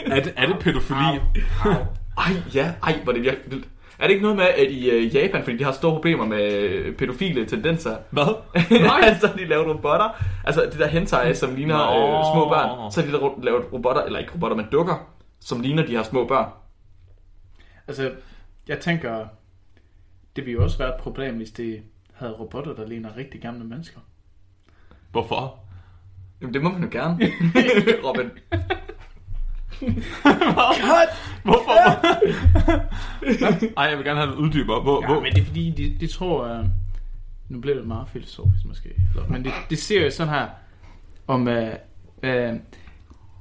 [0.07, 1.21] Er det, er det pædofili?
[2.19, 3.69] Ej, ja, ej, hvor er det virkelig vildt.
[3.99, 6.53] Er det ikke noget med, at i øh, Japan, fordi de har store problemer med
[6.53, 8.35] øh, pædofile tendenser, Hvad?
[8.87, 10.23] Nej, så har de lavet robotter.
[10.45, 12.93] Altså det der hentai, som ligner øh, små børn.
[12.93, 15.09] Så har de der lavet robotter, eller ikke robotter, men dukker,
[15.41, 16.49] som ligner de her små børn.
[17.89, 18.11] Altså,
[18.69, 19.25] jeg tænker,
[20.41, 21.81] det ville jo også være et problem, hvis de
[22.15, 24.01] havde robotter, der ligner rigtig gamle mennesker.
[25.11, 25.59] Hvorfor?
[26.41, 27.19] Jamen det må man jo gerne.
[28.07, 28.31] Robin.
[31.43, 32.07] Hvorfor?
[33.77, 34.83] Ej, jeg vil gerne have det uddyber.
[34.83, 35.21] Hvor, Ja, hvor?
[35.23, 36.59] men det er fordi, de, de tror...
[36.61, 36.67] Uh,
[37.49, 38.89] nu bliver det meget filosofisk måske.
[39.29, 40.47] Men det, det ser jo sådan her,
[41.27, 41.47] om...
[41.47, 42.57] Uh, uh,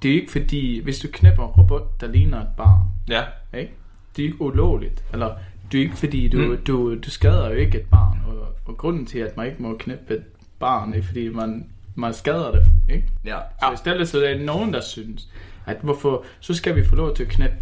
[0.04, 3.24] det er ikke fordi, hvis du knæpper en robot, der ligner et barn, Ja.
[3.58, 3.74] ikke?
[4.16, 5.04] det er ikke ulovligt.
[5.14, 5.36] Eller
[5.78, 6.58] er ikke fordi, du, Mm.
[6.68, 8.22] du, du skader jo ikke et barn.
[8.28, 10.24] Og, og grunden til, at man ikke må knæppe et
[10.60, 12.64] barn, er fordi, man, man skader det.
[12.90, 13.08] Ikke?
[13.26, 13.38] Ja.
[13.60, 15.28] Så i stedet så er der nogen, der synes,
[15.66, 17.56] at hvorfor, så skal vi få lov til at knæppe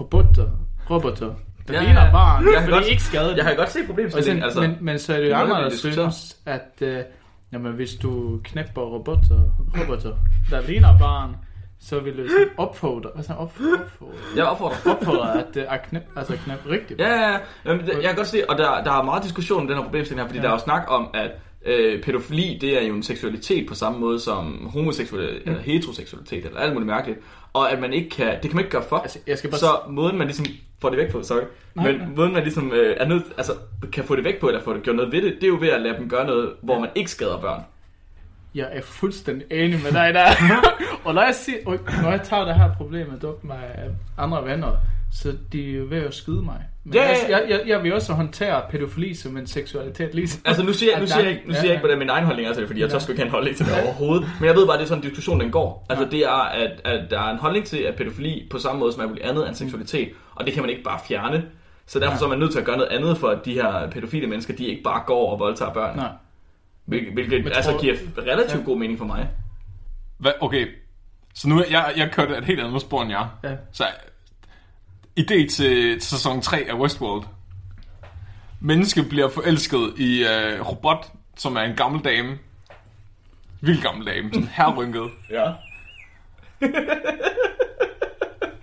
[0.00, 0.48] robotter,
[0.90, 1.34] robotter,
[1.68, 2.10] der Ja, ja, ligner ja.
[2.12, 4.40] barn, Jeg ja, kan for godt- ikke skader Jeg har godt set problemstillingen.
[4.40, 7.02] så, Altså, men, men så er det jo andre, der synes, at øh,
[7.52, 9.40] jamen, hvis du knæpper robotter,
[9.80, 10.16] robotter,
[10.50, 11.36] der ligner barn,
[11.80, 14.92] så vil du sådan opfordre, altså opfordre, opfordre, jeg opfordrer.
[14.94, 17.00] opfordre at, øh, at knæppe, altså knæppe rigtigt.
[17.00, 17.38] Ja, ja, ja.
[17.64, 19.82] Jamen, det- jeg kan godt se, og der, der er meget diskussion om den her
[19.84, 20.42] problemstilling her, fordi ja.
[20.42, 21.30] der er jo snak om, at
[21.66, 25.50] øh, pædofili, det er jo en seksualitet på samme måde som homoseksualitet, Mm.
[25.52, 27.18] eller heteroseksualitet, eller alt muligt mærkeligt.
[27.52, 28.96] Og at man ikke kan, det kan man ikke gøre for.
[28.96, 30.46] Altså, jeg skal bare Så måden man ligesom
[30.80, 31.40] får det væk på, sorry,
[31.74, 32.08] Nej, men nej.
[32.16, 33.52] måden man ligesom øh, er nødt, altså
[33.92, 35.56] kan få det væk på, eller få det gjort noget ved det, det er jo
[35.60, 37.62] ved at lade dem gøre noget, hvor man ikke skader børn.
[38.54, 40.26] Jeg er fuldstændig enig med dig der.
[41.04, 43.54] og når jeg, siger, og når jeg tager det her problem med duk med
[44.18, 44.72] andre venner,
[45.12, 46.56] Så de er jo ved at skyde mig.
[46.84, 47.36] Men Ja, ja, altså, ja.
[47.38, 50.42] jeg, jeg, jeg vil også håndtere pædofili som en seksualitet, ligesom.
[50.46, 52.48] Altså nu siger jeg, nu siger jeg, nu siger jeg ikke, hvordan min egen holdning
[52.48, 52.92] er til det, fordi jeg Ja.
[52.92, 54.28] tør sgu ikke have en holdning til det overhovedet.
[54.40, 55.86] Men jeg ved bare, at det er sådan en diskussion, den går.
[55.90, 58.92] Altså det er, at, at der er en holdning til, at pædofili på samme måde
[58.92, 61.44] som alt muligt andet er en seksualitet, og det kan man ikke bare fjerne.
[61.86, 63.90] Så derfor så er man nødt til at gøre noget andet for, at de her
[63.90, 65.96] pædofile mennesker, de ikke bare går og voldtager børn.
[65.96, 66.08] Nej.
[66.88, 69.28] Hvilket, hvilket Men altså tror- giver relativt god mening for mig.
[70.18, 70.66] Hvad, okay,
[71.34, 73.26] så nu jeg, jeg kørte et helt andet spor end jer.
[73.44, 73.50] Ja.
[73.72, 73.84] Så
[75.20, 75.48] idé til,
[76.00, 77.24] til sæson 3 af Westworld.
[78.60, 82.38] Menneske bliver forelsket i uh, robot, som er en gammel dame.
[83.60, 85.10] Vildt gammel dame, sådan herrynket.
[85.30, 85.52] Ja.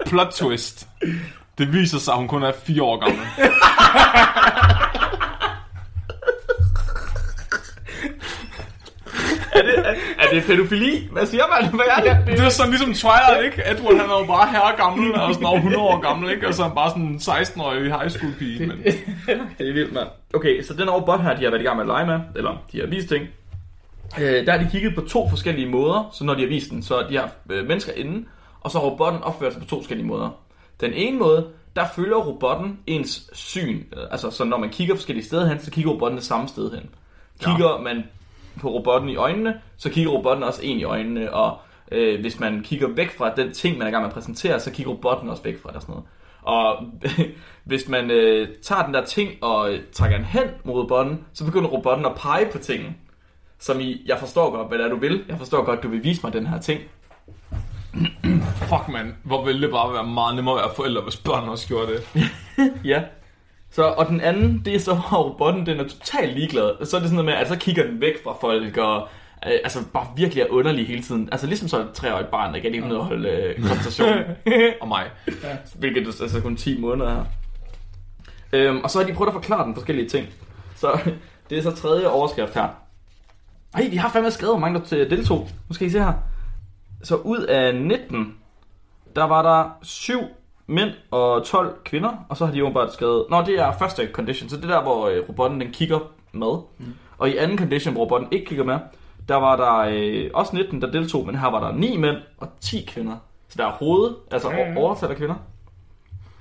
[0.05, 0.87] Plot twist.
[1.57, 3.25] Det viser sig, at hun kun er fire år gammel.
[9.55, 11.07] Er det, er, er det pædofili?
[11.11, 11.69] Hvad siger man?
[11.73, 12.37] Hvad er det?
[12.37, 13.71] Det er sådan ligesom Twilight, ikke?
[13.71, 16.47] Edward, han er jo bare herre gammel, og sådan over 100 år gammel, ikke?
[16.47, 18.67] Og så er han bare sådan en 16-årig high school pige.
[18.67, 18.77] Men...
[19.57, 20.07] Det er vildt, mand.
[20.33, 22.63] Okay, så den robot her, de har været i gang med at lege med, eller
[22.71, 23.23] de har vist ting.
[24.19, 26.83] Øh, der har de kigget på to forskellige måder, så når de har vist den,
[26.83, 28.25] så de har øh, mennesker inde,
[28.61, 30.29] og så har robotten opført sig på to forskellige måder.
[30.81, 33.77] Den ene måde, der følger robotten ens syn.
[33.97, 36.71] Øh, Altså, så når man kigger forskellige steder hen, så kigger robotten det samme sted
[36.71, 36.89] hen.
[37.41, 38.03] Kigger man
[38.61, 41.57] på robotten i øjnene, så kigger robotten også en i øjnene, og
[41.91, 44.59] øh, hvis man kigger væk fra den ting, man er i gang med at præsentere,
[44.59, 46.07] så kigger robotten også væk fra det og sådan noget.
[46.41, 46.85] Og
[47.69, 51.45] hvis man øh, tager den der ting og øh, trækker den hen mod robotten, så
[51.45, 52.97] begynder robotten at pege på tingen.
[53.59, 55.23] Som i, jeg forstår godt, hvad det er, du vil.
[55.29, 56.81] Jeg forstår godt, du vil vise mig den her ting.
[58.57, 59.15] Fuck, man.
[59.23, 62.03] Hvor ville det bare være meget nemmere at være forældre, hvis børn også gjorde det.
[62.85, 63.03] Ja.
[63.75, 66.85] Så, og den anden, det er så, hvor robotten den er totalt ligeglad.
[66.85, 69.07] Så er det sådan noget med, at så kigger den væk fra folk, og
[69.45, 71.29] øh, altså bare virkelig er underlig hele tiden.
[71.31, 74.17] Altså ligesom så et treårigt barn, der ikke kan af at holde øh, koncentration.
[74.81, 75.05] Og mig.
[75.75, 77.23] Hvilket er altså kun 10 måneder her.
[78.53, 80.27] Øhm, og så har de prøvet at forklare den forskellige ting.
[80.75, 80.99] Så
[81.49, 82.67] det er så tredje overskrift her.
[83.73, 85.47] Ej, de har fandme skrevet, hvor mange der til- deltog.
[85.69, 86.13] Nu skal I se her.
[87.03, 88.33] Så ud af 19,
[89.15, 90.19] der var der 7
[90.67, 94.09] mænd og 12 kvinder, og så har de jo bare skrevet, Nå, det er første
[94.13, 95.99] condition, så det er der, hvor øh, robotten den kigger
[96.31, 96.57] med.
[96.77, 96.93] Mm.
[97.17, 98.77] Og i anden condition, hvor robotten ikke kigger med,
[99.29, 102.47] der var der øh, også 19, der deltog, men her var der 9 mænd og
[102.61, 103.15] 10 kvinder.
[103.49, 104.77] Så der er hoved, altså Ja, ja, ja.
[104.77, 105.35] overtal af kvinder.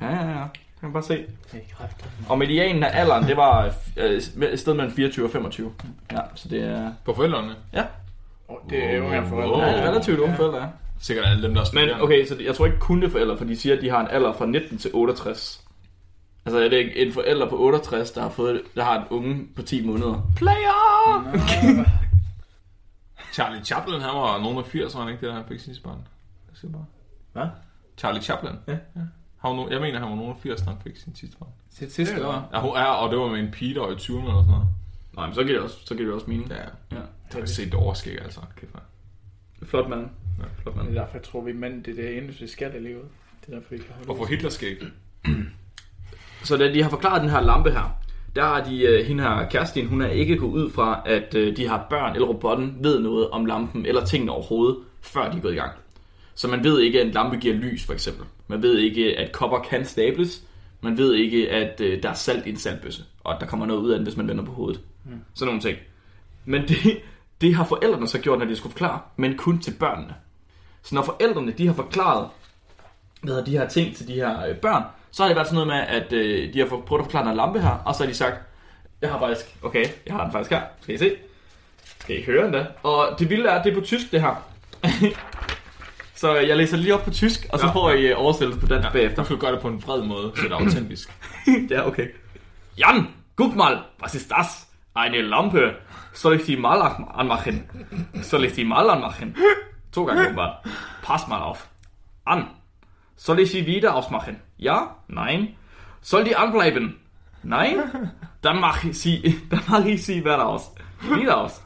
[0.01, 0.43] Ja, ja, ja.
[0.53, 1.25] Det kan man bare se.
[2.29, 5.73] Og medianen af alderen, det var øh, et sted mellem 24 og 25.
[6.13, 6.93] Ja, så det er...
[7.05, 7.55] På forældrene.
[7.73, 7.85] Ja,
[8.49, 9.61] Oh, det er jo her for Wow.
[9.61, 10.67] ja det er relativt unge forældre, ja.
[11.07, 12.03] Sikkert alle dem, der er Men studerende.
[12.03, 14.01] okay, så jeg tror ikke kun det er forældre, for de siger, at de har
[14.01, 15.65] en alder fra 19 til 68.
[16.47, 19.47] Altså er det ikke en forælder på 68, der har, fået, der har en unge
[19.57, 20.31] på 10 måneder?
[20.37, 20.75] Player!
[23.33, 25.83] Charlie Chaplin, han var nogen af 80, var han ikke det, der han fik sidste
[25.83, 25.99] barn?
[26.51, 26.85] Jeg siger bare.
[27.33, 27.47] Hvad?
[27.99, 28.53] Charlie Chaplin?
[28.67, 28.73] Ja.
[28.73, 28.79] ja.
[29.39, 31.37] Han var no- jeg mener, han var nogen af 80, da han fik sin sidste
[31.39, 31.49] barn.
[31.71, 32.49] Sit sidste år.
[32.53, 34.47] Ja, hun er, og det var med en pige, der var i 20'erne eller sådan
[34.51, 34.67] noget.
[35.17, 36.49] Nej, men så giver det også, så giver det også mening.
[36.51, 36.63] Ja, Ja.
[37.33, 38.41] jeg har set det overskæg, altså.
[38.57, 38.83] Kæft, man.
[39.69, 40.11] Flot mand.
[40.39, 40.45] Ja.
[40.63, 40.97] Flot Det mand.
[40.97, 43.05] er derfor, jeg tror, vi mænd, det er det eneste, vi skal i livet.
[43.41, 44.77] Det er derfor, vi kan holde Og for Hitler skæg.
[46.43, 47.99] Så da de har forklaret den her lampe her,
[48.37, 51.57] der har de, uh, hende her Kerstin, hun er ikke gået ud fra, at uh,
[51.57, 55.41] de har børn eller robotten ved noget om lampen eller tingene overhovedet, før de er
[55.43, 55.73] gået i gang.
[56.35, 58.27] Så man ved ikke, at en lampe giver lys, for eksempel.
[58.49, 60.43] Man ved ikke, at kopper kan stables.
[60.81, 63.67] Man ved ikke, at uh, der er salt i en saltbøsse, og at der kommer
[63.67, 64.81] noget ud af den, hvis man vender på hovedet.
[65.05, 65.11] Mm.
[65.35, 65.79] Sådan nogle ting.
[66.45, 66.77] Men det,
[67.41, 70.15] det har forældrene så gjort, når de skulle forklare, men kun til børnene.
[70.85, 72.29] Så når forældrene de har forklaret
[73.23, 75.67] hvad hedder, de her ting til de her øh, børn, så har det været sådan
[75.67, 78.09] noget med, at øh, de har prøvet at forklare en lampe her, og så har
[78.09, 78.37] de sagt,
[79.01, 81.17] jeg har faktisk, okay, jeg har den faktisk her, skal I se?
[82.01, 82.67] Skal I høre den da?
[82.83, 84.35] Og det vilde er, at det er på tysk det her.
[86.15, 87.73] så jeg læser lige op på tysk, og så Ja.
[87.73, 88.93] får I øh, oversættelse på dansk ja.
[88.93, 89.23] bagefter.
[89.23, 91.13] Du skal gøre det på en vred måde, så det er autentisk.
[91.71, 92.09] ja, okay.
[92.79, 94.47] Jan, guck mal, was ist das?
[94.97, 95.73] Eine Lampe.
[96.15, 96.81] Soll ich die mal
[97.15, 97.63] anmachen?
[98.23, 99.37] Soll ich die mal anmachen?
[100.03, 100.65] Åbenbart.
[101.03, 101.69] Pass mal auf.
[102.25, 102.51] An.
[103.17, 104.41] Soll ich sie wieder ausmachen?
[104.57, 104.97] Ja?
[105.09, 105.57] Nein?
[106.01, 107.01] Soll die anbleiben?
[107.43, 108.11] Nein?
[108.41, 110.75] Dann mache ich sie, dann mache ich sie wieder aus.
[111.01, 111.63] Wieder aus.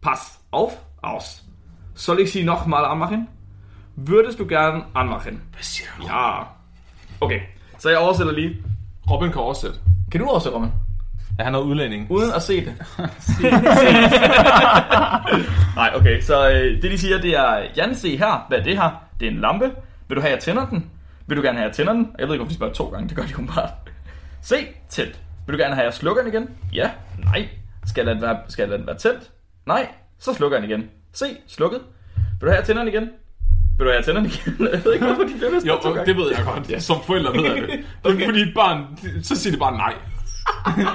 [0.00, 1.44] Pass auf, aus.
[1.94, 3.28] Soll ich sie noch mal anmachen?
[3.96, 5.40] Würdest du gern anmachen?
[6.06, 6.54] Ja.
[7.20, 7.48] Okay,
[7.82, 8.62] jeg oversætter lige.
[9.08, 9.78] Robin kan oversætte.
[10.10, 10.72] Kan du oversætte, Roman?
[11.38, 12.06] Ja, han er udlænding.
[12.10, 12.74] Uden at se det.
[15.76, 16.20] Nej, okay.
[16.20, 18.44] Så øh, det de siger, det er, Jan, se her.
[18.48, 18.90] Hvad er det her?
[19.20, 19.70] Det er en lampe.
[20.08, 20.90] Vil du have, at jeg tænder den?
[21.26, 22.10] Vil du gerne have, at jeg tænder den?
[22.18, 23.08] Jeg ved ikke, hvorfor de spørger to gange.
[23.08, 23.68] Det gør de jo bare.
[24.42, 24.56] Se,
[24.88, 25.20] tændt.
[25.46, 26.48] Vil du gerne have, at jeg slukker den igen?
[26.72, 26.90] Ja.
[27.24, 27.48] Nej.
[27.86, 29.30] Skal den være, skal den være tændt?
[29.66, 29.88] Nej.
[30.18, 30.88] Så slukker jeg den igen.
[31.12, 31.80] Se, slukket.
[32.16, 33.08] Vil du have, at jeg tænder den igen?
[33.78, 34.68] Vil du have tænder igen?
[34.72, 36.70] jeg ved ikke, hvorfor de bliver næsten Jo, det ved jeg godt.
[36.70, 36.78] Ja.
[36.78, 37.68] Som forældre ved jeg det.
[38.04, 38.84] Det er fordi et barn,
[39.22, 39.94] så siger det bare nej.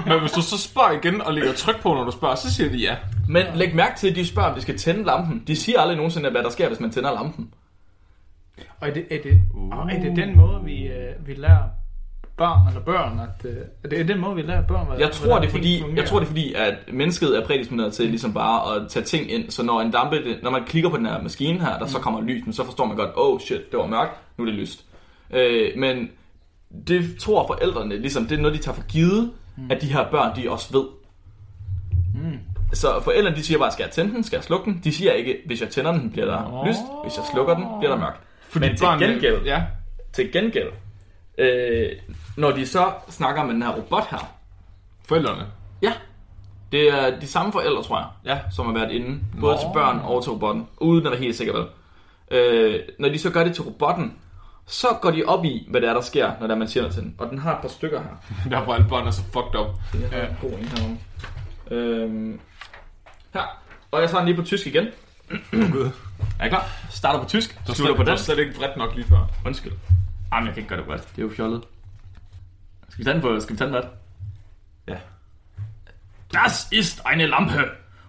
[0.05, 2.69] Men hvis du så spørger igen og lægger tryk på, når du spørger, så siger
[2.69, 2.95] de ja.
[3.29, 5.43] Men læg mærke til, at de spørger, om de skal tænde lampen.
[5.47, 7.53] De siger aldrig nogensinde, hvad der sker, hvis man tænder lampen.
[8.79, 9.77] Og er det, er det, uh.
[9.77, 11.63] og er det den måde, vi, øh, vi lærer
[12.37, 15.11] børn eller børn, at, øh, er det er den måde, vi lærer børn, hvordan, Jeg
[15.11, 16.01] tror, det er fordi, fungerer?
[16.01, 19.31] jeg tror, det er fordi, at mennesket er prædisponeret til ligesom bare at tage ting
[19.31, 19.49] ind.
[19.51, 22.03] Så når en lampe, når man klikker på den her maskine her, der så Mm.
[22.03, 24.55] kommer lys, men så forstår man godt, oh shit, det var mørkt, nu er det
[24.59, 24.85] lyst.
[25.33, 26.09] Øh, men
[26.87, 29.71] det tror forældrene, ligesom, det er noget, de tager for givet, Mm.
[29.71, 30.85] at de her børn, de også ved.
[32.73, 34.81] Så forældrene, de siger bare, skal jeg tænde den, skal jeg slukke den?
[34.83, 36.67] De siger ikke, hvis jeg tænder den, bliver der Nå.
[36.67, 38.19] lyst, hvis jeg slukker den, bliver der mørkt.
[38.49, 39.63] Fordi Men til børnene- gengæld, Ja.
[40.13, 40.67] til gengæld,
[41.37, 41.89] øh,
[42.37, 44.33] når de så snakker med den her robot her,
[45.07, 45.45] Forældrene.
[45.81, 45.93] Ja.
[46.71, 49.19] Det er de samme forældre, tror jeg, ja, som har været inde.
[49.41, 49.59] Både Nå.
[49.59, 50.67] til børn og til robotten.
[50.77, 51.65] Uden at være helt sikker vel.
[52.31, 54.13] Øh, når de så gør det til robotten,
[54.71, 56.89] så går de op i, hvad det er, der sker, når der er, man siger
[56.89, 57.15] til den.
[57.17, 58.09] Og den har et par stykker her.
[58.57, 59.67] Derfor er alle børn er så fucked up.
[59.93, 60.97] Jeg har en god en herovre.
[61.71, 62.39] Øhm,
[63.33, 63.61] her.
[63.91, 64.87] Og jeg tager den lige på tysk igen.
[66.39, 66.65] Er I klar?
[66.89, 68.25] Starter på tysk, Du slutter på er dansk.
[68.25, 69.27] slet ikke vredt nok lige før.
[69.45, 69.73] Undskyld.
[70.33, 71.07] Jamen, jeg kan ikke gøre det bredt.
[71.15, 71.61] Det er jo fjollet.
[72.89, 73.39] Skal vi tage den på?
[73.39, 73.87] Skal vi tage den bredt?
[74.87, 74.95] Ja.
[76.33, 77.61] Das ist eine Lampe.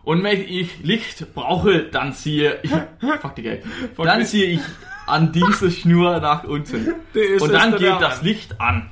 [0.05, 2.71] Und wenn ich Licht brauche, dann ziehe ich...
[3.23, 3.69] Fuck, det kan jeg ikke.
[4.05, 4.61] Dann det- ziehe ich
[5.07, 6.95] an diese Schnur nach unten.
[7.15, 8.91] Det er Und dann geht das Licht an.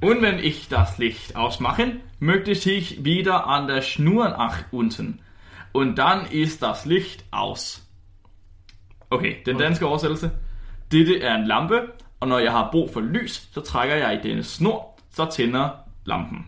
[0.00, 5.20] Und wenn ich das Licht ausmache, möchte ich wieder an der Schnur nach unten.
[5.72, 7.84] Und dann ist das Licht aus.
[9.10, 10.30] Okay, den danske oversættelse.
[10.92, 14.28] Dette er en lampe, og når jeg har brug for lys, så trækker jeg i
[14.28, 15.70] denne snor, så tænder
[16.04, 16.46] lampen.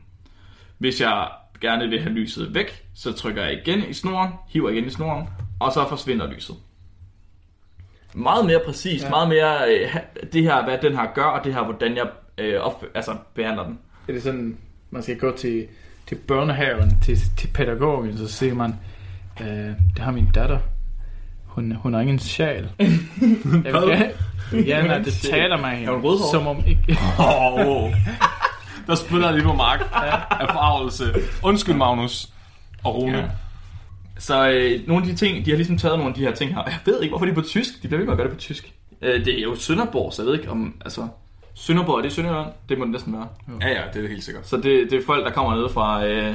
[0.78, 1.28] Hvis jeg
[1.60, 5.28] gerne vil have lyset væk, så trykker jeg igen i snoren, hiver igen i snoren,
[5.60, 6.56] og så forsvinder lyset.
[8.14, 9.10] Meget mere præcist, ja.
[9.10, 9.96] meget mere øh,
[10.32, 12.06] det her, hvad den her gør, og det her, hvordan jeg
[12.38, 13.78] øh, op, altså, behandler den.
[14.08, 14.56] Er det sådan,
[14.90, 15.66] man skal gå til,
[16.06, 18.74] til børnehaven, til, til pædagogen, så siger man,
[19.40, 19.46] øh,
[19.94, 20.58] det har min datter.
[21.44, 22.68] Hun, hun har ingen sjæl.
[22.78, 24.12] Jeg vil gerne, jeg
[24.52, 26.98] vil gerne at det taler med Er hende, som om ikke...
[27.18, 27.92] Åh, oh,
[28.86, 29.80] Der spiller lige på mark
[30.30, 31.04] af forarvelse.
[31.42, 32.28] Undskyld, Magnus
[32.84, 33.18] og Rune.
[33.18, 33.24] Ja.
[34.20, 36.54] Så øh, nogle af de ting, de har ligesom taget nogle af de her ting
[36.54, 36.62] her.
[36.66, 37.82] Jeg ved ikke, hvorfor de er på tysk.
[37.82, 38.74] De bliver med at gøre det på tysk.
[39.02, 40.74] Øh, det er jo Sønderborg, så jeg ved ikke om...
[40.84, 41.08] Altså,
[41.54, 42.52] Sønderborg, er det Sønderjylland?
[42.68, 43.28] Det må det næsten være.
[43.60, 44.48] ja, ja, det er det helt sikkert.
[44.48, 46.34] Så det, det er folk, der kommer ned fra, øh,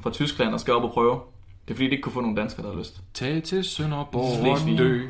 [0.00, 1.20] fra Tyskland og skal op og prøve.
[1.68, 3.00] Det er fordi, de ikke kunne få nogen danskere, der har lyst.
[3.14, 4.78] Tag til Sønderborg Slesvig.
[4.78, 5.00] dø.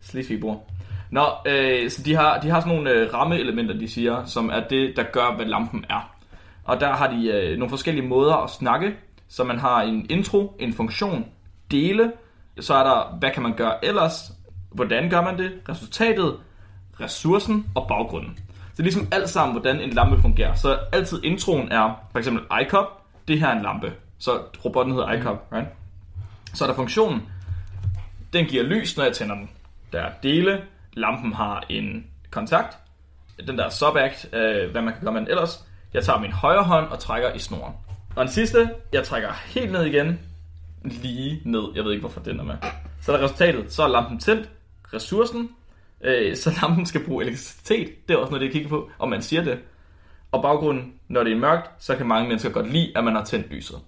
[0.00, 0.62] Slesvig-bor.
[1.10, 4.60] Nå, øh, så de har, de har sådan nogle øh, rammeelementer, de siger, som er
[4.70, 6.14] det, der gør, hvad lampen er.
[6.64, 8.94] Og der har de øh, nogle forskellige måder at snakke.
[9.30, 11.26] Så man har en intro, en funktion,
[11.70, 12.12] dele.
[12.60, 14.32] Så er der, hvad kan man gøre ellers?
[14.70, 15.52] Hvordan gør man det?
[15.68, 16.36] Resultatet,
[17.00, 18.36] ressourcen og baggrunden.
[18.36, 20.54] Så det er ligesom alt sammen, hvordan en lampe fungerer.
[20.54, 23.02] Så altid introen er for eksempel iCop.
[23.28, 23.92] Det her er en lampe.
[24.18, 25.68] Så robotten hedder iCop, right?
[26.54, 27.22] Så er der funktionen.
[28.32, 29.50] Den giver lys, når jeg tænder den.
[29.92, 30.62] Der er dele.
[30.92, 32.78] Lampen har en kontakt.
[33.46, 35.64] Den der subact, øh, hvad man kan gøre med den ellers.
[35.94, 37.74] Jeg tager min højre hånd og trækker i snoren.
[38.16, 40.20] Og den sidste, jeg trækker helt ned igen.
[40.84, 41.62] Lige ned.
[41.74, 42.54] Jeg ved ikke, hvorfor den er med.
[43.02, 43.72] Så er der resultatet.
[43.72, 44.50] Så er lampen tændt.
[44.94, 45.50] Ressourcen.
[46.04, 48.08] Øh, så lampen skal bruge elektricitet.
[48.08, 49.58] Det er også noget, det kigger på, om man siger det.
[50.32, 53.24] Og baggrunden, når det er mørkt, så kan mange mennesker godt lide, at man har
[53.24, 53.78] tændt lyset.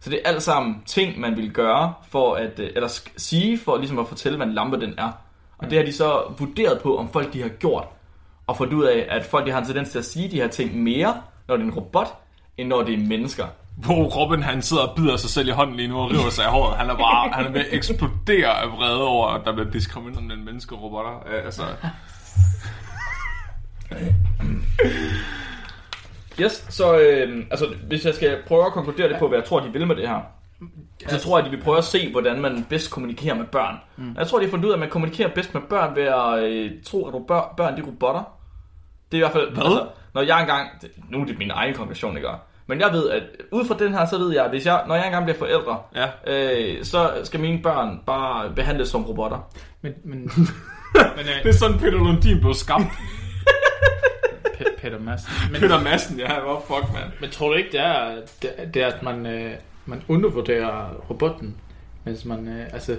[0.00, 3.76] Så det er alt sammen ting, man vil gøre, for at, øh, eller sige, for
[3.76, 5.12] ligesom at fortælle, hvad en lampe den er.
[5.58, 7.84] Og det har de så vurderet på, om folk de har gjort.
[8.46, 10.48] Og fundet ud af, at folk de har en tendens til at sige de her
[10.48, 12.14] ting mere, når det er en robot,
[12.56, 13.46] end når det er mennesker.
[13.84, 16.44] Hvor Robin han sidder og bider sig selv i hånden lige nu og river sig
[16.44, 16.76] i håret.
[16.76, 20.24] Han er bare han er ved at eksplodere af vrede over, at der bliver diskrimineret
[20.24, 21.12] mellem mennesker og robotter.
[21.26, 21.62] Øh, Altså,
[26.40, 29.60] Yes, så øh, altså, hvis jeg skal prøve at konkludere det på, hvad jeg tror,
[29.60, 30.20] de vil med det her,
[31.08, 33.76] så tror jeg, de vil prøve at se, hvordan man bedst kommunikerer med børn.
[33.96, 34.14] Mm.
[34.18, 36.38] Jeg tror, de har fundet ud af, at man kommunikerer bedst med børn ved at
[36.44, 37.12] øh, tro, at
[37.56, 38.22] børn de er robotter.
[39.12, 40.68] Det er i hvert fald, altså, når jeg engang,
[41.10, 42.28] nu er det min egen konklusion, ikke?
[42.68, 44.94] Men jeg ved, at ud fra den her, så ved jeg, at hvis jeg, når
[44.94, 46.06] jeg engang bliver forældre, Ja.
[46.26, 49.50] øh, så skal mine børn bare behandles som robotter.
[49.82, 50.18] Men, men,
[51.16, 52.82] men det er sådan, Peter Lundin blev skabt.
[52.84, 52.88] øh,
[54.54, 55.32] Pe- Peter Madsen.
[55.52, 57.12] Men, Peter Madsen, ja, hvor fuck, mand.
[57.20, 59.52] men tror du ikke, det er, det, det er at man, øh,
[59.86, 61.56] man undervurderer robotten,
[62.04, 62.96] mens man, øh, altså,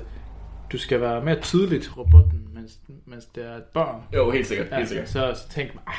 [0.72, 2.72] du skal være mere tydeligt robotten, mens,
[3.06, 4.02] mens det er et børn.
[4.16, 5.10] Jo, helt sikkert, Ja, helt sikkert.
[5.10, 5.94] så, så tænker man, ah,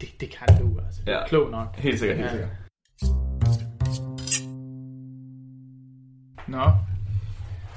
[0.00, 1.00] det, det kan du, altså.
[1.06, 1.26] Det er Ja.
[1.26, 1.76] klog nok.
[1.76, 2.32] Helt sikkert, helt Ja.
[2.32, 2.50] sikkert.
[6.48, 6.72] Nå,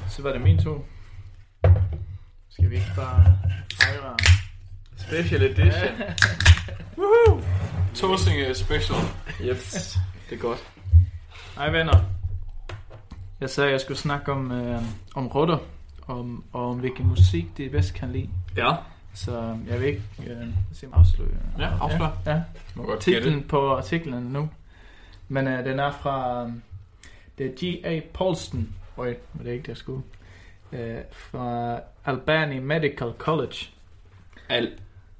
[0.10, 0.82] så var det min tur.
[2.50, 3.38] Skal vi ikke bare
[3.74, 4.18] fejre?
[4.98, 6.02] Special edition.
[7.96, 9.00] Tåsinge special.
[9.42, 9.58] yep.
[10.30, 10.72] Det er godt.
[11.58, 11.98] Hej venner.
[13.42, 14.82] Jeg sagde, at jeg skulle snakke om, øh,
[15.16, 15.58] om rotter,
[16.08, 18.30] om, og om hvilken musik de bedst kan lide.
[18.58, 18.72] Ja.
[19.14, 21.30] Så jeg vil ikke øh, se mig afsløre.
[21.60, 22.18] Ja, afslør.
[22.26, 22.42] Ja, ja.
[22.76, 23.22] Må godt gætte.
[23.30, 24.50] Titlen på artiklen nu.
[25.28, 26.44] Men øh, den er fra...
[26.44, 26.50] Øh,
[27.38, 28.00] det er G.A.
[28.14, 28.70] Paulston.
[28.98, 30.04] Wait, var det ikke det, jeg skulle?
[30.72, 33.56] Øh, fra Albany Medical College.
[34.50, 34.72] Al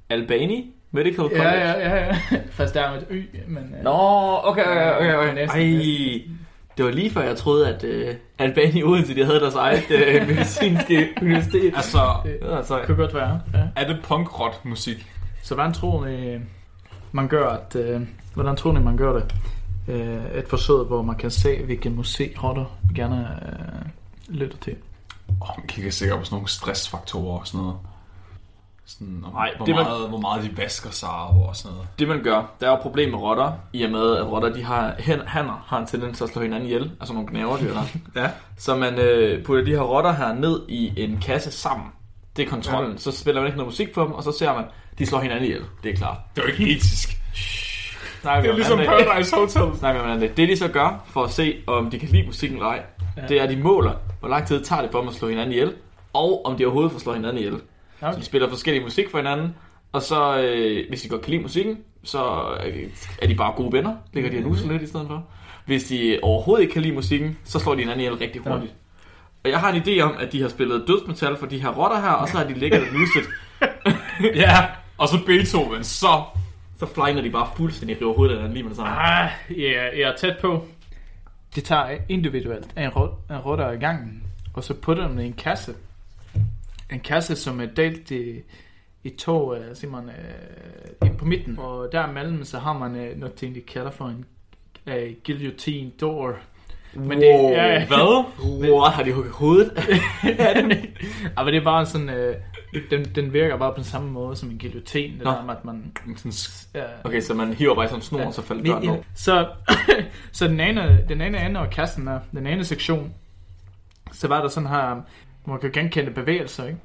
[0.10, 1.44] Albany Medical College.
[1.44, 2.18] Ja, ja, ja, ja.
[2.52, 3.76] Først der er med et y, men...
[3.78, 3.92] Øh, Nå,
[4.44, 5.16] okay, okay, okay.
[5.16, 5.34] okay.
[5.34, 6.38] Næsten, Ej,
[6.78, 10.28] det var lige før jeg troede, at uh, Albani Odense, de havde deres eget uh,
[10.30, 11.74] medicinske universitet.
[11.76, 12.86] Altså, Det sejt.
[12.86, 13.60] kunne godt være, ja.
[13.76, 14.30] er det punk
[14.66, 15.12] musik?
[15.44, 16.38] Så hvordan tror ni,
[17.12, 18.02] man gør, at, øh,
[18.34, 19.36] hvordan tror ni, man gør det?
[19.88, 24.76] Øh, et forsøg, hvor man kan se, hvilken musik rotter gerne øh, lytter til.
[25.42, 27.78] Oh, man kigger sikkert på sådan nogle stressfaktorer og sådan noget.
[28.88, 31.88] Sådan, om, Nej, hvor, det meget, hvor meget de vasker sig og sådan noget.
[32.00, 34.54] Det man gør, der er jo et problem med rotter, i og med at rotter,
[34.54, 34.96] de har,
[35.28, 37.84] hanner har en tendens til at slå hinanden ihjel, altså nogle gnaverdyr der.
[38.22, 38.30] Ja.
[38.58, 41.88] Så man øh, putter de her rotter her ned i en kasse sammen.
[42.38, 42.92] Det er kontrollen.
[42.92, 42.98] Ja.
[42.98, 44.64] Så spiller man ikke noget musik på dem, og så ser man,
[44.98, 45.62] de slår hinanden ihjel.
[45.84, 46.18] Det er klart.
[46.36, 47.22] Det er jo ikke etisk.
[48.26, 49.62] Nej, Det er ligesom Paradise Hotel.
[49.82, 50.38] Nej, men det.
[50.38, 52.82] det de så gør, for at se, om de kan lide musikken eller ej,
[53.18, 53.22] ja.
[53.22, 53.28] Ja.
[53.28, 55.52] det er, at de måler, hvor lang tid tager det for dem at slå hinanden
[55.52, 55.74] ihjel,
[56.14, 57.54] og om de overhovedet får slå hinanden ihjel.
[58.00, 58.20] Så Okay.
[58.20, 59.56] de spiller forskellige musik for hinanden,
[59.92, 62.24] og så, øh, hvis de godt kan lide musikken, så
[62.66, 62.84] øh,
[63.22, 63.94] er de bare gode venner.
[64.14, 65.24] Ligger de og nuser lidt i stedet for.
[65.66, 68.52] Hvis de overhovedet ikke kan lide musikken, så slår de hinanden ihjel rigtig Ja.
[68.52, 68.74] hurtigt.
[69.44, 72.02] Og jeg har en idé om, at de har spillet dødsmetal for de her rotter
[72.02, 73.24] her, og så har de ligget og nuset.
[74.36, 74.66] Ja,
[74.98, 76.08] og så Beethoven, så...
[76.80, 78.92] Så flyner de bare fuldstændig river hovedet af hinanden lige med det samme.
[78.92, 80.66] Ah, ja, jeg er tæt på.
[81.56, 85.34] De tager individuelt en, rot, en rotter i gangen, og så putter dem i en
[85.34, 85.76] kasse.
[86.92, 88.42] En kasse, som er delt i,
[89.04, 90.10] i to, uh, siger man,
[91.02, 91.60] uh, på midten.
[91.60, 94.26] Og derimellem, så har man uh, noget ting, de kalder for en
[94.88, 96.36] uh, guillotine door.
[96.94, 97.86] Men det, Wow, ja.
[97.86, 98.26] Hvad?
[98.74, 99.72] What, har de hugget hovedet?
[100.40, 100.62] Ja,
[101.44, 102.36] men det er bare sådan, øh,
[102.90, 105.14] den, den virker bare på den samme måde som en guillotine.
[105.14, 105.32] Det Nå.
[105.32, 105.92] der med, at man...
[106.74, 109.04] Ja, Okay, så man hiver bare sådan en snor, og så falder døren over.
[109.14, 109.48] Så,
[110.32, 113.14] så den, ene, den ene ende af kassen er, den ene sektion,
[114.12, 115.02] så var der sådan her,
[115.46, 116.80] man kan genkende bevægelser, ikke?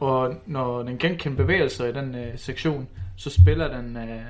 [0.00, 4.20] Og når den genkender bevægelser i den øh, sektion, så spiller den øh,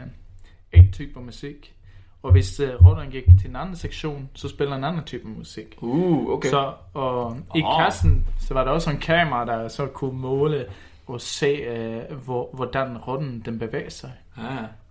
[0.73, 1.75] en type musik.
[2.23, 5.75] Og hvis øh, rotteren gik til en anden sektion, så spiller en anden type musik.
[5.79, 6.49] Uh, okay.
[6.49, 7.85] Så og i Åh.
[7.85, 10.67] kassen, så var der også en kamera, der så kunne måle
[11.07, 14.13] og se, øh, hvor, hvordan rotten den bevæger sig.
[14.37, 14.45] Ah.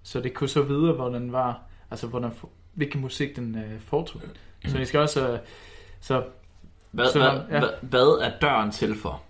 [0.04, 1.60] Så det kunne så vide, hvor den var,
[1.92, 2.32] altså hvordan,
[2.74, 4.22] hvilken musik den øh, foretog.
[4.68, 5.40] Så det skal også, øh,
[6.02, 6.24] så
[6.92, 7.60] Hvad, Så- hvad, ja.
[7.60, 9.22] hvad, hvad er døren til for?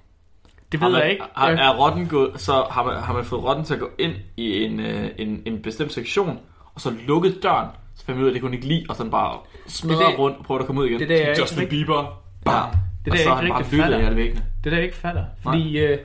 [0.72, 1.24] det Har ved man, jeg ikke.
[1.36, 4.14] Har, er rotten gået, så har man, har man fået rotten til at gå ind
[4.38, 6.40] i en, øh, en, en bestemt sektion,
[6.76, 8.96] og så lukket døren, så finder man ud af, at det kunne ikke lide, og
[8.96, 11.00] så den bare smadrer Det det- rundt og prøver at komme ud igen.
[11.00, 12.22] det er ikke, Justin rigtig, Bieber.
[12.46, 12.70] Bam.
[13.06, 13.98] det, og der, så jeg har ikke han bare i fatter.
[14.06, 14.46] alle væggene.
[14.64, 15.26] det der jeg ikke fatter.
[15.44, 15.98] Fordi øh,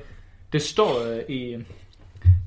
[0.52, 1.56] det står øh, i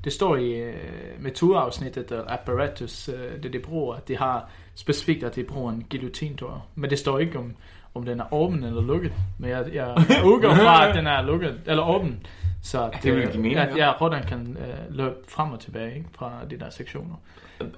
[0.04, 0.74] det står i øh,
[1.18, 5.86] metodafsnittet af apparatus, øh, det de bruger, at de har specifikt, at de bruger en
[5.90, 6.66] guillotindør.
[6.74, 7.56] Men det står ikke om,
[7.94, 9.12] om den er åben eller lukket.
[9.38, 12.26] Men jeg, jeg, jeg udgår fra, at den er lukket, eller åben.
[12.62, 15.60] Så at, det vil øh, give mening, at ja, rotteren kan øh, løbe frem og
[15.60, 17.14] tilbage ikke, fra de der sektioner.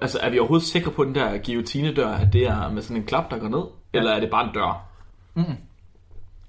[0.01, 3.05] Altså, er vi overhovedet sikre på den der guillotine-dør, at det er med sådan en
[3.05, 3.63] klap, der går ned?
[3.93, 3.99] Ja.
[3.99, 4.85] Eller er det bare en dør?
[5.33, 5.43] Mm.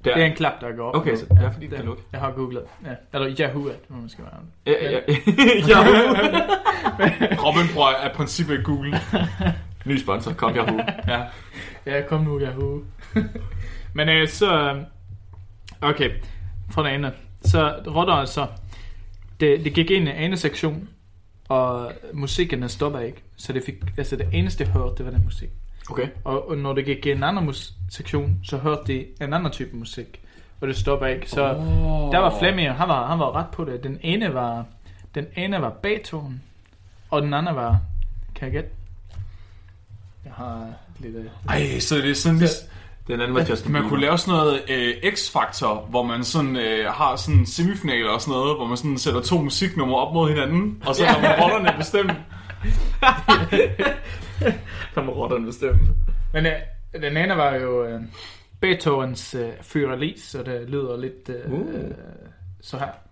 [0.05, 0.15] Der.
[0.15, 0.95] Det er en klap, der går op.
[0.95, 2.03] Okay, så Ja, det er fordi, den det- kan lukke.
[2.13, 2.63] Jeg har googlet.
[2.85, 2.91] Ja.
[3.19, 4.41] Eller Yahoo, at man skal være.
[4.67, 4.99] Ja, ja,
[5.69, 5.79] ja.
[7.47, 9.01] Robin bruger af princippet Google.
[9.87, 10.81] Ny sponsor, kom Yahoo.
[11.09, 11.23] Ja.
[11.87, 12.83] Ja, kom nu, Yahoo.
[13.95, 14.71] Men øh, så...
[14.75, 14.81] øh,
[15.81, 16.11] Okay,
[16.71, 17.13] fra den ene.
[17.43, 18.47] Så rotter altså...
[19.41, 20.89] Det, det gik ind i en ene sektion,
[21.49, 23.23] og musikken den stopper ikke.
[23.37, 25.49] Så det, fik, altså det eneste, jeg hørte, det var den musik.
[25.91, 26.09] Okay.
[26.25, 29.53] Og, og når det gik i en anden mus- sektion, så hørte de en anden
[29.53, 30.21] type musik.
[30.61, 31.31] Og det stopper ikke.
[31.31, 32.13] Så Oh.
[32.13, 33.83] der var Flemming, han var, han var ret på det.
[33.85, 34.65] Den ene var,
[35.15, 36.43] den ene var Beethoven,
[37.11, 37.79] og den anden var...
[38.35, 38.69] Kan jeg gætte?
[40.25, 40.67] Jeg har
[40.99, 41.17] lidt...
[41.17, 42.51] øh, Ej, så det er sådan lige...
[43.07, 43.89] Den anden var Justin Man Bieber.
[43.89, 48.33] kunne lave sådan noget øh, X-Factor, hvor man sådan øh, har sådan semifinaler og sådan
[48.33, 51.75] noget, hvor man sådan sætter to musiknumre op mod hinanden, og så har man rollerne
[51.79, 52.13] bestemt.
[54.95, 55.81] Der må rotterne bestemme.
[56.33, 56.53] Men øh,
[57.03, 58.01] den ene var jo øh,
[58.61, 61.61] Beethovens øh, Fyralis, så det lyder lidt øh, Uh.
[61.61, 61.91] uh.
[62.61, 63.04] så her.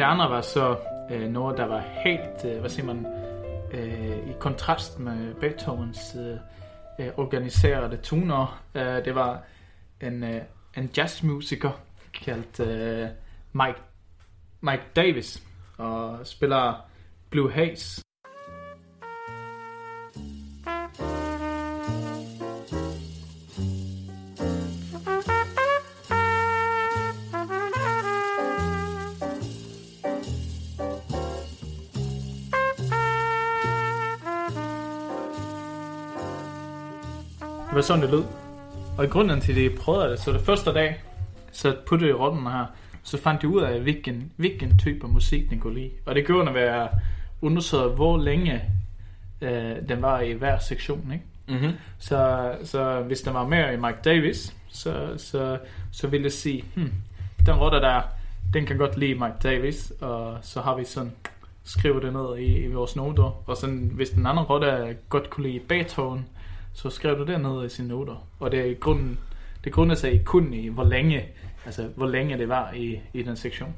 [0.00, 0.76] Det andre var så
[1.10, 3.06] øh, noget, der var helt, øh, hvad siger man,
[3.72, 6.36] øh, i kontrast med Beethovens øh,
[6.98, 8.62] øh, organiserede toner.
[8.74, 9.42] Øh, det var
[10.00, 10.42] en, øh,
[10.76, 11.70] en jazzmusiker
[12.24, 13.08] kaldt øh,
[13.52, 13.80] Mike,
[14.60, 15.42] Mike Davis,
[15.78, 16.86] og spiller
[17.30, 18.02] Blue Haze.
[37.70, 38.24] Det var sådan, det lød.
[38.98, 41.02] Og i grunden til, at de prøvede det, så det første dag,
[41.52, 42.66] så puttede de rotten her,
[43.02, 45.90] så fandt de ud af, hvilken, hvilken type musik den kunne lide.
[46.06, 46.88] Og det gjorde at være
[47.40, 48.62] undersøgt, hvor længe
[49.40, 51.24] øh, den var i hver sektion, ikke?
[51.48, 51.76] Mm-hmm.
[51.98, 55.58] Så, så hvis den var mere i Mike Davis, så, så,
[55.92, 56.92] så ville jeg sige, hmm,
[57.46, 58.00] den rotte der,
[58.52, 61.12] den kan godt lide Mike Davis, og så har vi sådan
[61.64, 63.48] skriver det ned i, i vores noter.
[63.48, 66.26] Og sådan, hvis den anden rotte godt kunne lide Beethoven,
[66.74, 68.26] så skrev du det ned i sine noter.
[68.40, 69.18] Og det er i grunden,
[69.64, 71.24] det grunder sig kun i, hvor længe,
[71.66, 73.74] altså hvor længe det var i, i den sektion.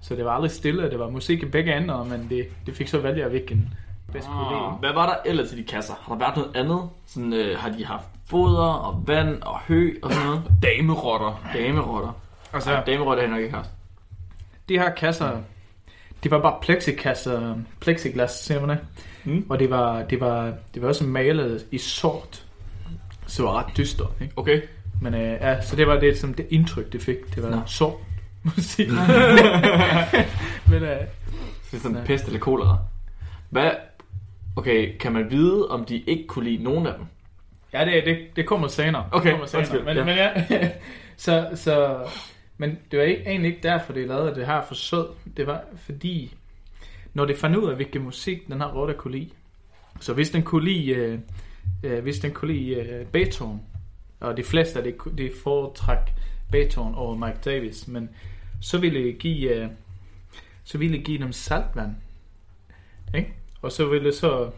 [0.00, 2.88] Så det var aldrig stille, det var musik i begge ender, men det, det fik
[2.88, 3.74] så vælge, hvilken
[4.12, 4.56] bedst kunne.
[4.66, 5.94] Ah, Hvad var der ellers i de kasser?
[6.02, 6.88] Har der været noget andet?
[7.06, 10.42] Sådan, øh, har de haft foder og vand og hø og sådan noget?
[10.62, 11.40] Damerotter.
[11.54, 12.12] Damerotter.
[12.52, 13.70] Altså, Ja, damerotter har jeg nok ikke haft.
[14.68, 15.38] de her kasser,
[16.24, 18.78] de var bare plexikasser, plexiglas, siger man det.
[19.24, 19.46] Mm.
[19.48, 22.44] Og det var, det var, det var også malet i sort.
[23.26, 24.32] Så det var ret dystert, ikke?
[24.36, 24.60] Okay.
[25.02, 27.34] Men øh, ja, så det var det, som det indtryk, det fik.
[27.34, 27.60] Det var Nå.
[27.66, 27.94] sort
[28.42, 28.88] musik.
[30.70, 30.98] Men øh,
[31.70, 32.78] Det er sådan pest eller kolera.
[33.50, 33.70] Hvad?
[34.56, 37.06] Okay, kan man vide, om de ikke kunne lide nogen af dem?
[37.72, 39.04] ja, det, det, det kommer senere.
[39.12, 39.60] Okay, det kommer senere.
[39.60, 40.04] undskyld, Men, ja.
[40.04, 40.70] men ja,
[41.16, 41.96] så, så,
[42.60, 45.04] men det var ikke, egentlig ikke derfor, de lavede det her forsøg.
[45.36, 46.36] Det var fordi,
[47.14, 49.30] når de fandt ud af, hvilken musik den her rotte kunne lide.
[50.00, 51.18] Så hvis den kunne lide, øh,
[51.82, 53.62] øh, hvis den kunne lide øh, Beethoven,
[54.20, 55.98] og de fleste af de, de foretræk
[56.52, 58.10] Beethoven over Mike Davis, men
[58.60, 59.68] så ville jeg give, øh,
[60.64, 61.94] så ville jeg give dem saltvand.
[63.14, 63.34] Ikke?
[63.62, 64.50] Og så ville det så,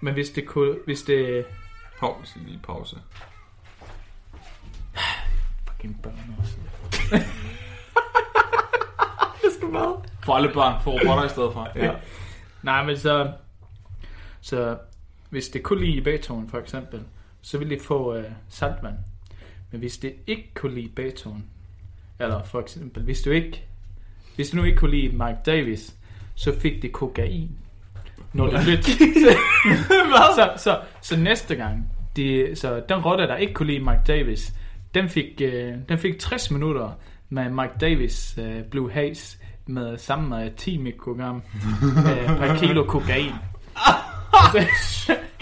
[0.00, 1.44] men hvis det kunne, hvis det,
[1.98, 2.96] Pause, lige pause.
[5.66, 6.71] fucking børn også.
[9.42, 10.04] Det skal hvad?
[10.24, 11.68] For alle børn får robotter i stedet for.
[11.76, 11.92] Ja.
[12.62, 13.32] Nej, men så,
[14.40, 14.76] så
[15.30, 17.00] hvis det kunne lide Beethoven for eksempel,
[17.42, 18.94] så ville de få øh, saltvand.
[19.70, 21.44] Men hvis det ikke kunne lide Beethoven,
[22.18, 23.64] eller for eksempel, hvis du ikke,
[24.36, 25.94] hvis du nu ikke kunne lide Mike Davis,
[26.34, 27.50] så fik de kokain.
[28.32, 28.82] Når du lytter.
[30.36, 34.52] så, så, så næste gang, de, så den rotte, der ikke kunne lide Mike Davis,
[34.94, 36.90] den fik, øh, den fik 60 minutter
[37.30, 41.36] med Mike Davis øh, Blue Haze med sammen med 10 mikrogram
[41.82, 43.32] øh, per kilo kokain.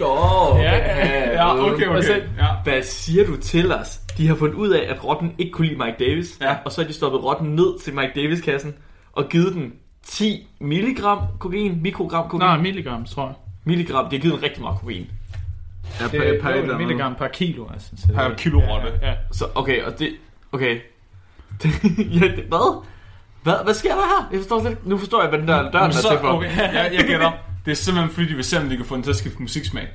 [0.03, 2.23] Oh, Ja, ja, Ja, okay, Og så- okay.
[2.39, 2.47] Ja.
[2.65, 3.97] Hvad siger du til os?
[4.19, 6.39] De har fundet ud af, at rotten ikke kunne lide Mike Davis.
[6.41, 6.55] Ja.
[6.65, 8.75] Og så har de stoppet rotten ned til Mike Davis-kassen
[9.13, 9.73] og givet den
[10.07, 12.49] 10 milligram kokain, mikrogram kokain.
[12.49, 13.35] Nej, milligram, tror jeg.
[13.65, 15.07] Milligram, de har givet den rigtig meget kokain.
[16.01, 16.77] Ja, Det per, per, er et eller jo andet.
[16.77, 17.89] milligram per kilo, altså.
[17.97, 18.93] Så det, Per kilo rotte.
[19.03, 19.15] Ja, ja.
[19.33, 20.13] Så okay, og det...
[20.53, 20.81] Okay.
[22.21, 22.83] ja, det, hvad?
[23.43, 23.55] hvad?
[23.65, 24.29] Hvad sker der her?
[24.33, 24.87] Jeg forstår slet.
[24.87, 26.29] Nu forstår jeg, hvad den der døren er Men til for.
[26.29, 27.33] okay, jeg, jeg gætter.
[27.65, 29.43] Det er simpelthen fordi, de vil se, om de kan få den til at skifte
[29.43, 29.89] musiksmag.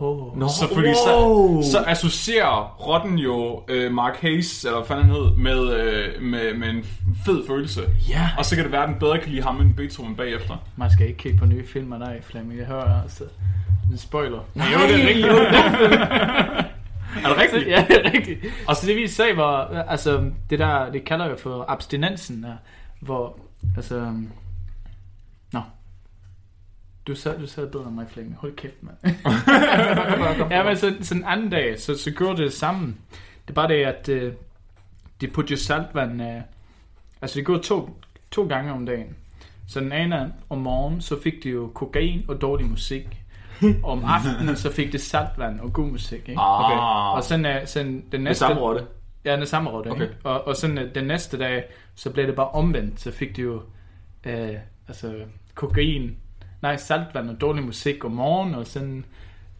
[0.00, 0.38] Oh.
[0.38, 1.62] Nå, Så fordi wow.
[1.62, 6.22] så, så associerer rotten jo øh, Mark Hayes, eller hvad fanden han hed, med, øh,
[6.22, 6.84] med, med en
[7.26, 7.80] fed følelse.
[8.08, 8.30] Ja.
[8.38, 10.56] Og så kan det være, at den bedre kan lide ham end Beethoven bagefter.
[10.76, 12.58] Man skal ikke kigge på nye film af dig, Flemming.
[12.58, 13.24] Jeg hører altså
[13.92, 14.38] en spoiler.
[14.54, 15.26] Nej, jo, det er rigtigt.
[15.32, 15.32] jo.
[17.24, 17.68] Er det rigtigt?
[17.68, 18.38] ja, det er rigtigt.
[18.68, 22.54] Og så det vi sagde var, altså det der, det kalder jeg for abstinensen, der,
[23.00, 23.36] hvor,
[23.76, 24.12] altså.
[27.08, 28.36] Du sagde, du sagde bedre end mig, Flemming.
[28.36, 28.96] Hold kæft, mand.
[30.50, 32.86] ja, men så, så en anden dag, så, så gjorde det det samme.
[33.42, 34.32] Det er bare det, at øh,
[35.20, 36.40] de putter jo saltvand, øh,
[37.22, 38.00] altså det går to,
[38.30, 39.16] to gange om dagen.
[39.68, 43.22] Så den ene om morgenen, så fik de jo kokain og dårlig musik.
[43.82, 46.28] Og om aftenen, så fik det saltvand og god musik.
[46.28, 46.40] Ikke?
[46.40, 46.64] Ah.
[46.64, 46.78] Okay.
[47.16, 48.38] Og sådan, uh, sådan den Det næste...
[48.38, 48.84] samme rotte.
[49.24, 49.88] Ja, den samme rotte.
[49.88, 50.08] Okay.
[50.24, 53.00] Og, og sådan uh, den næste dag, så blev det bare omvendt.
[53.00, 53.56] Så fik de jo
[54.26, 54.32] uh,
[54.88, 55.14] altså,
[55.54, 56.16] kokain,
[56.62, 59.04] nej, saltvand og dårlig musik om morgenen, og sådan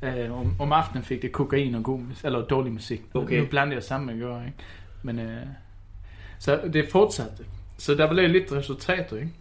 [0.02, 3.02] uh, om, om aftenen fik det kokain og god eller dårlig musik.
[3.14, 3.40] Okay.
[3.40, 4.56] Nu blander jeg sammen, jeg gør, ikke?
[5.02, 5.24] Men uh,
[6.38, 7.44] så det fortsatte.
[7.78, 9.32] Så der blev lidt resultater, ikke?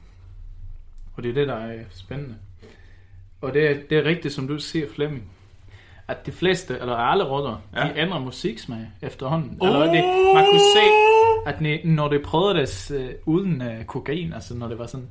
[1.15, 2.35] Og det er det, der er spændende.
[3.41, 5.23] Og det er, det er rigtigt, som du siger, Flemming.
[6.07, 7.83] At de fleste, eller alle rotter, Ja.
[7.83, 9.57] de ændrer musiksmag efterhånden.
[9.59, 9.67] Oh!
[9.67, 10.03] Eller det,
[10.35, 10.85] man kunne se,
[11.47, 15.07] at ne- når det prøvede det øh, uden øh, kokain, altså når det var sådan,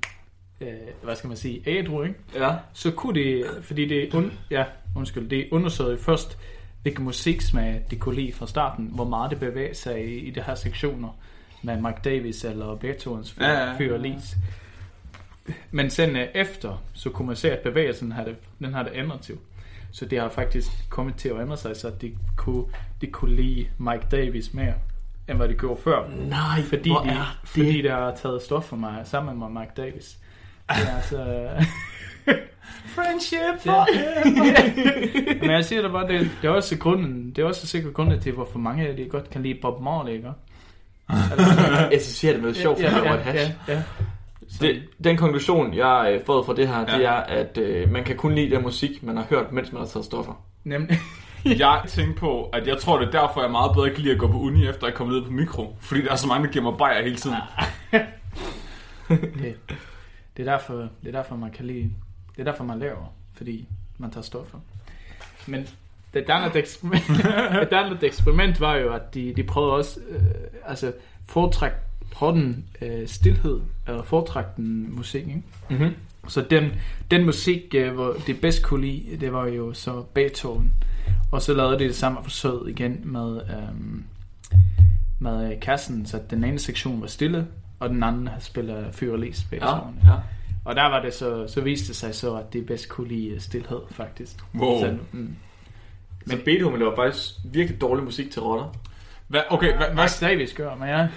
[0.61, 0.69] øh,
[1.03, 2.15] hvad skal man sige, ædru, ikke?
[2.35, 2.55] Ja.
[2.73, 4.65] så kunne det, fordi det, un, ja,
[4.97, 6.39] undskyld, det undersøgte først,
[6.83, 10.43] hvilken musiksmag det kunne lide fra starten, hvor meget det bevæger sig i, i de
[10.43, 11.09] her sektioner
[11.63, 14.37] med Mike Davis eller Beethovens fyr, Ja, ja, ja, lis.
[15.71, 18.93] Men sen øh, efter, så kunne man se, at bevægelsen har det, den har det
[18.95, 19.39] ændret til.
[19.93, 22.65] Så det har faktisk kommet til at ændre sig, så de kunne,
[23.01, 24.75] de kunne lide Mike Davis mere,
[25.29, 26.09] end hvad de gjorde før.
[26.29, 27.49] Nej, Fordi, hvor de, er det?
[27.49, 30.19] fordi der har taget stof for mig sammen med Mike Davis.
[30.69, 31.49] Er altså...
[32.87, 33.85] Friendship Ja.
[35.41, 38.21] Men jeg siger det bare, det, det er også grunden, det er også sikkert grunden
[38.21, 40.29] til, hvorfor mange af de godt kan lide Bob Marley, ikke?
[41.93, 43.53] Jeg synes, det er noget sjovt, for ja, ja, ja, ja, hash.
[43.69, 43.83] ja, ja.
[44.61, 46.97] Det, den konklusion, jeg har øh, fået fra det her, Ja.
[46.99, 49.81] det er, at øh, man kan kun lide den musik, man har hørt, mens man
[49.81, 50.33] har taget stoffer.
[50.65, 50.99] Nemlig.
[51.45, 54.19] Jeg tænkte på, at jeg tror, det er derfor, jeg meget bedre kan lide at
[54.21, 55.77] gå på uni, efter jeg er kommet ned på mikro.
[55.81, 57.37] Fordi der er så mange, der giver mig bajer hele tiden.
[59.09, 59.55] Det,
[60.37, 61.91] det, er derfor, det er derfor, man kan lide,
[62.37, 63.69] det er derfor, man laver, fordi
[63.99, 64.59] man tager stoffer.
[65.47, 65.67] Men
[66.15, 67.07] det andet eksperiment,
[67.71, 70.21] det andet eksperiment var jo, at de, de prøvede også, øh,
[70.65, 70.93] altså
[71.27, 71.73] foretræk
[72.21, 75.43] den øh, stillhed, eller foretræk den musik, ikke?
[75.71, 75.95] Mm-hmm.
[76.29, 76.71] Så den,
[77.11, 80.73] den musik, øh, hvor det bedst kunne lide, det var jo så Beethoven.
[81.31, 84.05] Og så lavede de det samme forsøg igen med, øhm,
[85.19, 87.47] med øh, kassen, så den ene sektion var stille,
[87.79, 89.81] og den anden spiller fyr og lis Ja, ja.
[90.65, 93.29] Og der var det så, så viste det sig så, at det bedst kunne lide
[93.29, 94.37] øh, stillhed, faktisk.
[94.55, 94.81] Wow.
[94.81, 95.37] Så, mm.
[96.27, 98.75] Men Beethoven laver faktisk virkelig dårlig musik til rotter.
[99.29, 101.09] Hvad, okay, hvad, hvad, Max Davis gør, men ja,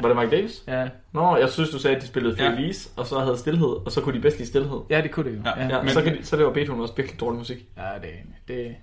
[0.00, 0.62] Var det Mike Davis?
[0.68, 2.50] ja, Nå, jeg synes, du sagde, at de spillede Ja.
[2.50, 4.78] Felice, og så havde stillhed, og så kunne de bedst lide stillhed.
[4.90, 5.42] ja, det kunne det jo.
[5.44, 5.82] Ja, Ja, Ja, ja.
[5.82, 7.58] Men- så, kan de, så laver Beethoven også virkelig dårlig musik.
[7.76, 8.10] ja det,
[8.48, 8.74] det,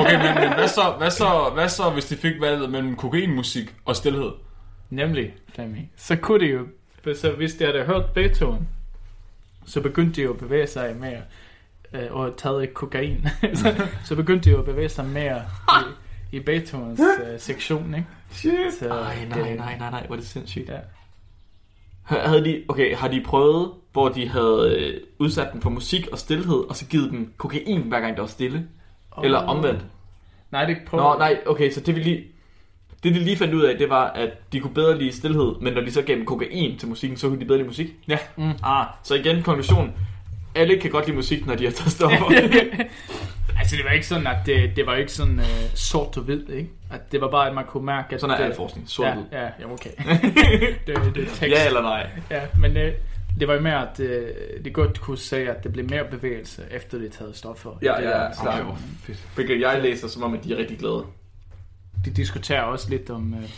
[0.00, 3.74] okay, men, men hvad, så, hvad, så, hvad så, hvis de fik valget mellem kokainmusik
[3.84, 4.30] og stillhed?
[4.90, 5.90] Nemlig, Flemming.
[5.96, 6.66] Så kunne det jo,
[7.14, 8.68] så hvis de havde hørt Beethoven,
[9.66, 11.20] så begyndte de jo at bevæge sig mere,
[11.92, 15.42] øh, og taget ikke kokain, så, så begyndte de jo at bevæge sig mere
[16.32, 17.00] i, i Beethovens
[17.32, 18.06] øh, sektion, ikke?
[18.30, 18.52] Shit.
[18.80, 20.68] Så Ej, nej, det- nej, nej, nej, hvor er det sindssygt.
[20.68, 20.78] Ja.
[22.04, 26.18] Havde de, okay, har de prøvet, hvor de havde øh, udsat den for musik og
[26.18, 28.68] stillhed, og så givet den kokain, hver gang der var stille?
[29.24, 29.84] Eller omvendt?
[30.50, 32.24] Nej, det prøver Nå, nej, okay, så det vi lige...
[33.02, 35.72] Det de lige fandt ud af, det var, at de kunne bedre lide stillhed, men
[35.72, 37.88] når de så gav dem kokain til musikken, så kunne de bedre lide musik.
[38.08, 38.18] Ja.
[38.36, 38.50] Mm.
[38.62, 39.92] Ah, så igen, konklusion.
[40.54, 42.26] Alle kan godt lide musik, når de har taget stoffer.
[43.58, 45.44] Altså, det var ikke sådan, at det, det var ikke sådan uh,
[45.74, 46.70] sort og hvid, ikke?
[46.90, 48.20] At det var bare, at man kunne mærke, at...
[48.20, 48.88] Sådan er det, al forskning.
[48.90, 49.24] Sort ja, hvid.
[49.32, 49.90] ja, ja, okay.
[50.86, 51.42] det, det er tekst.
[51.42, 52.06] Ja eller nej?
[52.30, 52.92] Ja, men øh,
[53.40, 54.26] det var jo mere, at øh,
[54.64, 57.70] det godt kunne sige, at det blev mere bevægelse, efter det taget stoffer.
[57.82, 58.60] Ja, Det ja, der- ja, klart.
[58.62, 59.14] Okay.
[59.34, 61.04] Hvilket jeg læser, som om, at de er rigtig glade.
[62.04, 63.48] De diskuterer også lidt om, øh,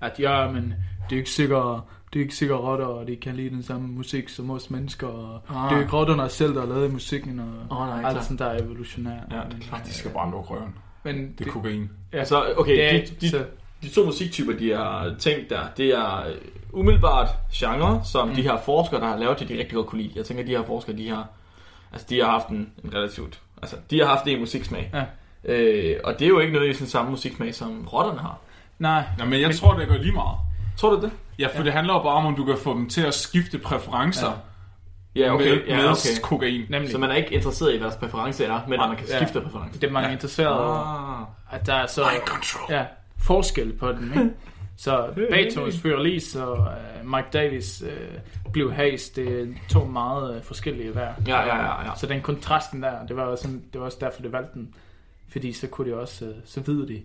[0.00, 0.74] at ja, men
[1.10, 1.80] det er ikke sikkert,
[2.12, 5.06] det er ikke sikkert rotter, og de kan lide den samme musik som os mennesker,
[5.06, 5.54] og Ah.
[5.64, 8.38] det er jo ikke rotterne selv, der har lavet musikken, og Åh, nej, alt sådan
[8.38, 9.10] der er evolutionær.
[9.30, 10.74] Ja, det er klart, De skal bare lukke røven.
[11.02, 11.90] Men Det er kokain.
[12.12, 13.44] ja, Så, okay, det de, de, så,
[13.82, 16.34] de to musiktyper, de har tænkt der, det er øh,
[16.72, 18.34] umiddelbart genre, som mm.
[18.34, 20.12] de her forskere, der har lavet det, de rigtig godt kunne lide.
[20.16, 21.26] Jeg tænker, de her forskere, de har,
[21.92, 24.90] altså, de har haft en, en relativt, altså, de har haft en musiksmag.
[24.94, 25.04] Ja.
[25.44, 28.38] Øh, og det er jo ikke nødvendigvis den samme musiksmag, som rotterne har.
[28.78, 30.36] nej, Nå, men jeg tror, det gør lige meget.
[30.76, 31.10] Tror du det?
[31.38, 33.58] Ja, for det handler jo bare om, om du kan få dem til at skifte
[33.58, 34.32] præferencer
[35.16, 35.44] Ja, okay.
[35.54, 36.20] med, ja, med okay.
[36.22, 36.64] kokain.
[36.70, 36.90] nemlig.
[36.92, 39.16] Så man er ikke interesseret i, hvad deres præference er, men at man kan Ja.
[39.16, 39.80] skifte præference.
[39.80, 40.12] det er mange Ja.
[40.12, 41.58] interesseret over, Ah.
[41.60, 42.62] at der er så control.
[42.76, 42.84] ja,
[43.18, 44.30] forskel på den, ikke?
[44.76, 50.36] Så Beethovens Fyr Lis og uh, Mike Davis uh, blev has, det er to meget
[50.36, 51.14] uh, forskellige værd.
[51.26, 51.90] Ja, ja, ja, ja.
[51.96, 54.74] Så den kontrasten der, det var, også sådan, det var også derfor, det valgte den.
[55.28, 57.02] Fordi så kunne de også, uh, så ved de,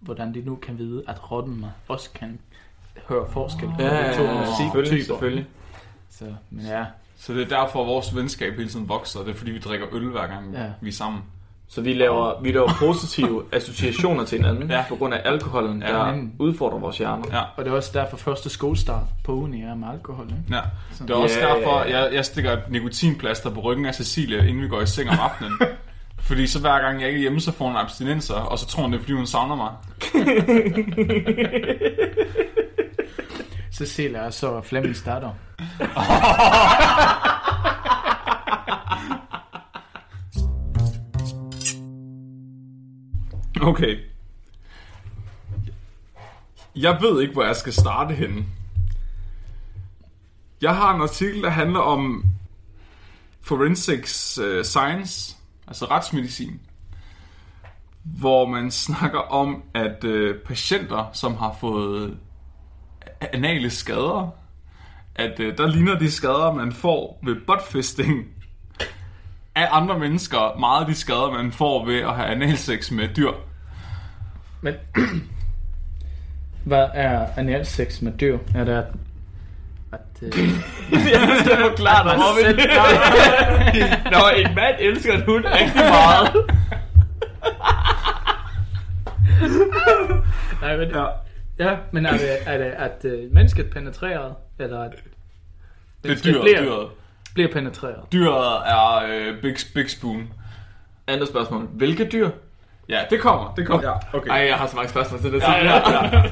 [0.00, 2.38] hvordan de nu kan vide, at rotten også kan
[3.08, 5.04] høre forskel på Ja, de ja, to ja, ja, selvfølgelig, musiktyper.
[5.14, 5.46] selvfølgelig.
[6.10, 6.84] Så, men ja,
[7.16, 9.20] Så det er derfor, vores venskab hele tiden vokser.
[9.20, 10.66] Det er fordi, vi drikker øl hver gang, Ja.
[10.80, 11.22] vi er sammen.
[11.68, 14.76] Så vi laver, vi laver positive associationer til hinanden, ja.
[14.76, 14.84] Ja.
[14.88, 17.24] på grund af alkoholen, Ja, der men- udfordrer vores hjerner.
[17.32, 17.42] Ja.
[17.56, 20.26] og det er også derfor første skolestart på uni er med alkohol.
[20.26, 20.42] Ikke?
[20.50, 20.60] Ja.
[20.98, 21.98] Det er også Ja, ja, derfor, ja.
[22.04, 25.18] jeg, jeg stikker et nikotinplaster på ryggen af Cecilie, inden vi går i seng om
[25.20, 25.52] aftenen.
[26.22, 28.82] Fordi så hver gang jeg ikke er hjemme, så får hun abstinenser, og så tror
[28.82, 29.72] hun, det er fordi, hun savner mig.
[33.72, 35.30] Cecilia er så Flemmings datter.
[43.62, 43.98] Okay.
[46.76, 48.44] Jeg ved ikke, hvor jeg skal starte henne.
[50.62, 52.24] Jeg har en artikel, der handler om
[53.40, 55.36] forensics uh, science,
[55.72, 56.60] altså retsmedicin,
[58.02, 62.16] hvor man snakker om, at øh, patienter, som har fået øh,
[63.20, 64.30] anale skader.
[65.14, 68.26] At øh, der ligner de skader, man får ved buttfisting
[69.54, 73.32] af andre mennesker, meget de skader, man får ved at have analsex med dyr.
[74.60, 74.74] Men
[76.64, 78.38] hvad er analsex med dyr?
[78.54, 78.86] Er det
[79.92, 80.00] at...
[80.22, 80.28] øh,
[81.52, 82.58] er jo klart, at selv-
[84.12, 86.46] Når en mand elsker en hund rigtig meget.
[90.62, 91.04] nej, men, Ja.
[91.58, 94.92] ja, men er det, er det at øh, mennesket penetreret, eller at
[96.04, 96.40] Det er dyret.
[96.42, 96.88] bliver, dyret.
[97.34, 98.12] bliver penetreret?
[98.12, 100.32] Dyret er øh, Big, Big Spoon.
[101.06, 101.62] Andet spørgsmål.
[101.72, 102.30] Hvilke dyr?
[102.88, 103.54] Ja, det kommer.
[103.56, 103.88] Det kommer.
[103.88, 104.30] Ja, okay.
[104.30, 105.40] Ej, jeg har så mange spørgsmål til det.
[105.40, 106.22] Ja, ja, ja.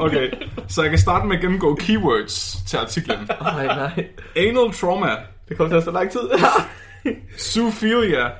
[0.06, 0.30] Okay,
[0.68, 3.28] så jeg kan starte med at gennemgå keywords til artiklen.
[3.40, 4.06] Ej, nej.
[4.36, 5.08] Anal trauma,
[5.48, 6.20] Det kommer til at tage så lang tid.
[7.38, 8.30] zoophilia,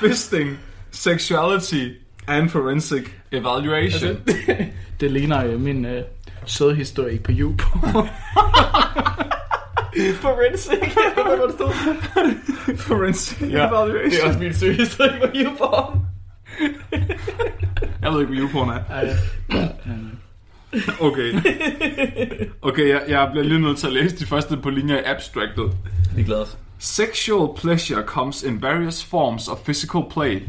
[0.00, 0.58] fisting,
[0.90, 1.88] sexuality
[2.28, 4.16] and forensic evaluation.
[5.00, 6.02] Det ligner jo min øh,
[6.46, 8.08] sødhistorie på YouPorn.
[10.20, 10.78] Forensic.
[11.14, 12.76] Hvad var det stod?
[12.76, 14.28] forensic Ja, det er evaluation.
[14.28, 16.00] også min søgehistorie på YouPorn.
[18.02, 18.82] Jeg ved ikke, hvad YouPorn er.
[21.00, 21.32] Okay.
[22.62, 25.72] Okay, jeg, jeg bliver lige nødt til at læse de første på linjer i abstractet.
[26.16, 26.58] Vi glæder os.
[26.78, 30.42] Sexual pleasure comes in various forms of physical play.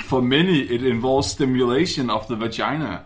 [0.00, 2.98] For many, it involves stimulation of the vagina,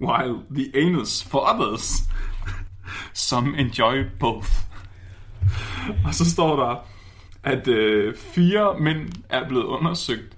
[0.00, 2.02] while the anus for others.
[3.14, 4.48] Some enjoy both.
[6.04, 6.86] Og så står der,
[7.44, 10.36] at øh, fire mænd er blevet undersøgt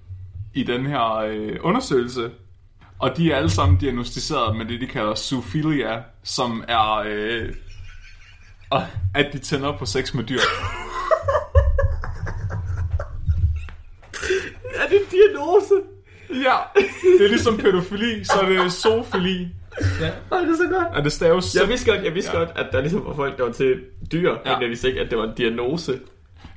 [0.55, 2.31] i den her øh, undersøgelse,
[3.03, 7.49] og de er alle sammen diagnostiseret med det, de kalder zoophilia, som er, øh,
[9.15, 10.39] at de tænder på sex med dyr.
[14.75, 15.75] Er det en diagnose?
[16.31, 16.57] Ja,
[17.19, 19.49] det er ligesom pædofili, så er det zoofili.
[20.31, 20.87] Nej, det er så godt.
[20.97, 21.55] Er det staves?
[21.55, 22.39] Jeg vidste godt, jeg vidste Ja.
[22.41, 22.45] ja.
[22.45, 23.81] godt, at der ligesom var folk, der var til
[24.13, 24.51] dyr, Ja.
[24.51, 24.55] ja.
[24.57, 26.01] men jeg vidste ikke, at det var en diagnose.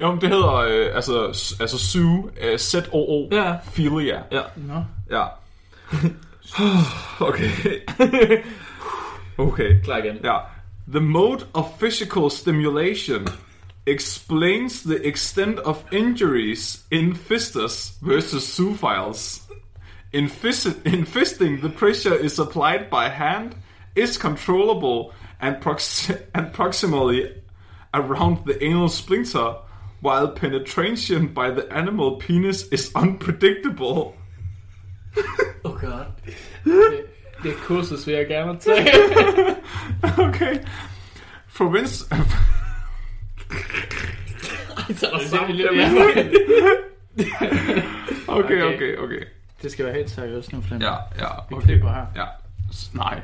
[0.02, 1.26] Jo, men det hedder øh, altså,
[1.60, 3.56] altså zoo, øh, Z-O-O, Ja.
[3.74, 4.22] philia.
[4.32, 4.42] Ja.
[4.56, 4.84] Nå.
[5.12, 5.24] Ja.
[7.22, 7.84] okay.
[9.40, 9.82] okay.
[10.24, 10.50] Ja.
[10.88, 13.26] The mode of physical stimulation
[13.88, 19.42] explains the extent of injuries in fisters versus zoophiles.
[20.12, 23.56] In, fis- in fisting, the pressure is applied by hand,
[23.96, 27.42] is controllable, and, prox- and proximally
[27.94, 29.56] around the anal splinter,
[30.02, 34.16] while penetration by the animal penis is unpredictable.
[35.64, 36.06] Oh god.
[36.64, 37.06] Det,
[37.44, 38.88] det er kursus, vil jeg gerne tage.
[40.30, 40.58] okay.
[41.48, 42.26] For instance...
[44.96, 45.56] Så er der sammen.
[48.28, 48.76] Okay, Okay.
[48.76, 49.20] okay, okay.
[49.62, 50.84] det skal være helt seriøst nu, Flemming.
[50.92, 50.96] Ja,
[51.26, 51.66] ja, Vi okay.
[51.66, 52.06] klipper her.
[52.16, 52.26] Ja,
[52.94, 53.22] nej.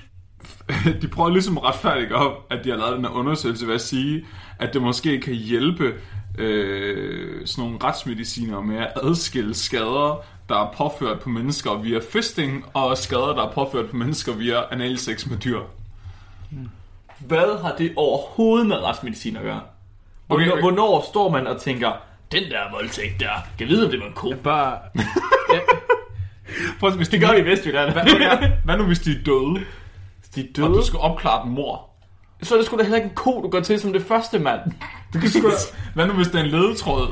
[1.02, 3.80] De prøver ligesom at retfærdige op, at de har lavet den her undersøgelse ved at
[3.80, 4.26] sige,
[4.58, 5.94] at det måske kan hjælpe
[6.38, 12.64] øh, sådan nogle retsmediciner med at adskille skader, der er påført på mennesker via fisting,
[12.74, 15.60] og skader, der er påført på mennesker via analsex med dyr.
[17.18, 19.60] Hvad har det overhovedet med retsmedicin at gøre?
[20.28, 20.62] Okay, Hvornår, okay.
[20.62, 21.92] hvornår står man og tænker,
[22.32, 24.34] den der voldtægt der, kan vide, om det var en ko?
[24.44, 24.78] Bare...
[25.52, 25.60] Ja,
[26.80, 27.92] Prøv, hvis Det gør vi i Vestjylland.
[27.92, 29.64] Hvad, hvad, hvad nu hvis de er døde,
[30.34, 30.68] De er og døde.
[30.68, 31.90] du skal opklare et mor?
[32.42, 34.38] Så er det sgu da heller ikke en ko, du går til som det første
[34.38, 34.60] mand.
[35.14, 35.50] Du kan sgu
[35.94, 37.08] Hvad nu hvis det er en ledetråd,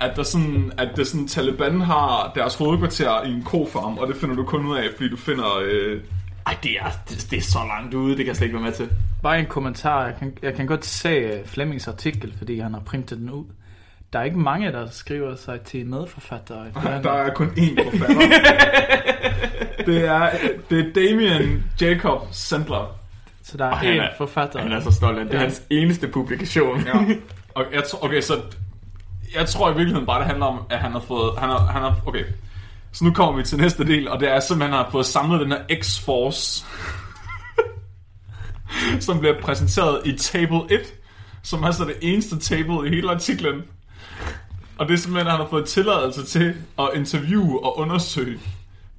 [0.00, 4.16] at, der sådan, at det sådan, Taliban har deres hovedkvarter i en kofarm, og det
[4.16, 5.58] finder du kun ud af, fordi du finder...
[5.64, 6.00] Øh,
[6.46, 8.64] Ej, det er, det, det er så langt ude, det kan jeg slet ikke være
[8.64, 8.88] med til.
[9.22, 10.04] bare en kommentar.
[10.04, 13.44] Jeg kan, jeg kan godt se øh, Flemmings artikel, fordi han har printet den ud.
[14.12, 16.66] Der er ikke mange, der skriver sig til medforfattere.
[17.02, 18.20] der er kun én forfatter.
[19.86, 20.30] det, er,
[20.70, 22.96] det er Damien Jacob Sandler.
[23.42, 24.60] Så der er Og han én er- forfatter.
[24.60, 25.32] Han er så stolt af det.
[25.32, 26.80] Det er hans eneste publikation.
[26.86, 26.92] Ja.
[27.54, 28.34] Og jeg tror, okay, så
[29.34, 31.82] jeg tror i virkeligheden bare, det handler om, at han har fået, han har, han
[31.82, 32.24] har, okay.
[32.92, 35.06] Så nu kommer vi til næste del, og det er simpelthen, at han har fået
[35.06, 36.64] samlet den her X-Force,
[39.06, 40.80] som bliver præsenteret i Table 1,
[41.42, 43.62] som er så det eneste table i hele artiklen.
[44.78, 48.38] Og det er simpelthen, at han har fået tilladelse til at interviewe og undersøge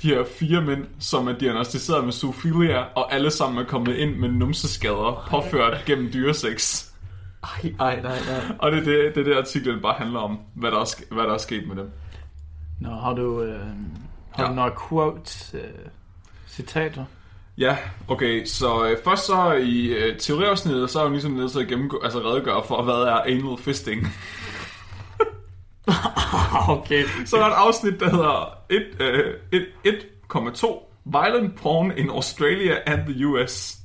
[0.02, 4.16] de her fire mænd, som er diagnostiseret med zoophilia, og alle sammen er kommet ind
[4.16, 6.87] med numseskader, påført gennem dyreseks.
[7.44, 8.56] Ej, ej, nej, nej.
[8.60, 11.34] Og det er det, det, det artiklen bare handler om, hvad der er, hvad der
[11.34, 11.92] er sket med dem.
[12.80, 13.60] Nå, har du, øh,
[14.32, 14.50] har Ja.
[14.50, 15.62] du nogle quotes, øh,
[16.48, 17.06] citater?
[17.58, 17.78] Ja,
[18.08, 21.60] okay, så øh, først så i øh, teoriafsnittet, så er jeg jo ligesom nødt til
[21.60, 24.08] at gennemgå, altså redegøre for, hvad er anal fisting.
[26.70, 27.04] Okay.
[27.26, 29.96] Så er der et afsnit, der hedder 1, øh, 1,
[30.34, 33.78] 1,2 Violent Porn in Australia and the US.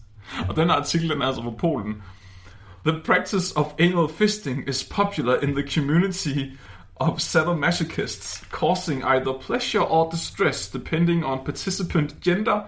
[0.49, 2.03] Og den her artikel, den er altså fra Polen.
[2.85, 6.59] The practice of anal fisting is popular in the community
[6.97, 12.65] of sadomasochists, causing either pleasure or distress depending on participant gender,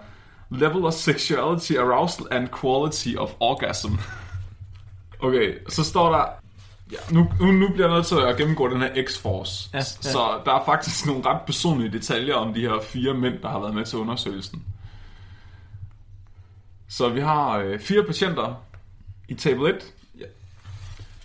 [0.49, 3.97] level of sexuality, arousal and quality of orgasm.
[5.19, 6.25] Okay, så står der...
[6.91, 9.69] Ja, nu, nu, nu bliver jeg nødt til at gennemgå den her X-Force.
[9.73, 9.83] Ja, ja.
[9.83, 13.59] Så der er faktisk nogle ret personlige detaljer om de her fire mænd, der har
[13.59, 14.63] været med til undersøgelsen.
[16.87, 18.63] Så vi har øh, fire patienter
[19.29, 19.93] i table 1.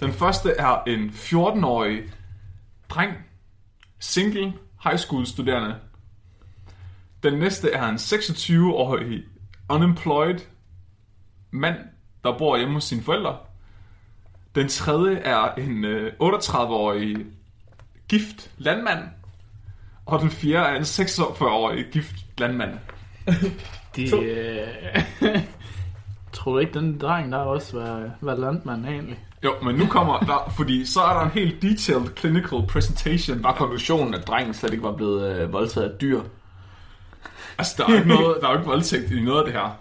[0.00, 2.02] Den første er en 14-årig
[2.88, 3.12] dreng,
[3.98, 4.52] single,
[4.84, 5.76] high school studerende.
[7.22, 9.24] Den næste er en 26-årig
[9.68, 10.38] unemployed
[11.50, 11.76] mand,
[12.24, 13.38] der bor hjemme hos sine forældre.
[14.54, 17.26] Den tredje er en øh, 38-årig
[18.08, 19.08] gift landmand.
[20.06, 22.78] Og den fjerde er en 46-årig gift landmand.
[23.96, 24.68] De, øh,
[26.32, 29.18] tror du ikke, den dreng der også var, var landmand egentlig?
[29.44, 33.42] Jo, men nu kommer der, fordi så er der en helt detailed clinical presentation.
[33.42, 36.20] Var konklusionen, at drengen slet ikke var blevet øh, voldtaget af dyr?
[37.58, 39.54] Altså, der er jo ikke, noget, der er jo ikke voldtægt i noget af det
[39.54, 39.76] her.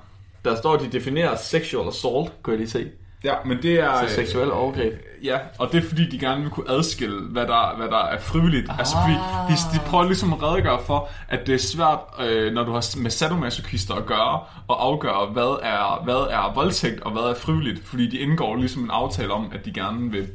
[0.45, 2.91] Der står, at de definerer sexual assault, kunne jeg lige se.
[3.23, 4.07] Ja, men det er...
[4.07, 4.93] Så seksuel overgreb.
[5.23, 8.19] Ja, og det er fordi, de gerne vil kunne adskille, hvad der, hvad der er
[8.19, 8.69] frivilligt.
[8.69, 8.79] Ah.
[8.79, 9.13] Altså fordi,
[9.49, 13.01] de, de prøver ligesom at redegøre for, at det er svært, øh, når du har
[13.01, 17.87] med sadomasochister at gøre, og afgøre, hvad er, hvad er voldtægt, og hvad er frivilligt.
[17.87, 20.27] Fordi de indgår ligesom en aftale om, at de gerne vil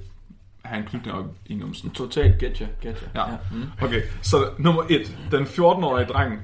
[0.65, 1.91] have en knytning op i numsen.
[1.91, 3.07] Totalt getcha, getcha.
[3.15, 3.25] Ja.
[3.83, 5.17] Okay, så nummer et.
[5.31, 6.41] Den 14-årige dreng,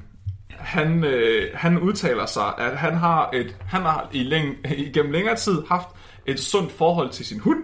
[0.58, 5.36] han, øh, han udtaler sig, at han har, et, han har i læng, igennem længere
[5.36, 5.88] tid haft
[6.26, 7.62] et sundt forhold til sin hund.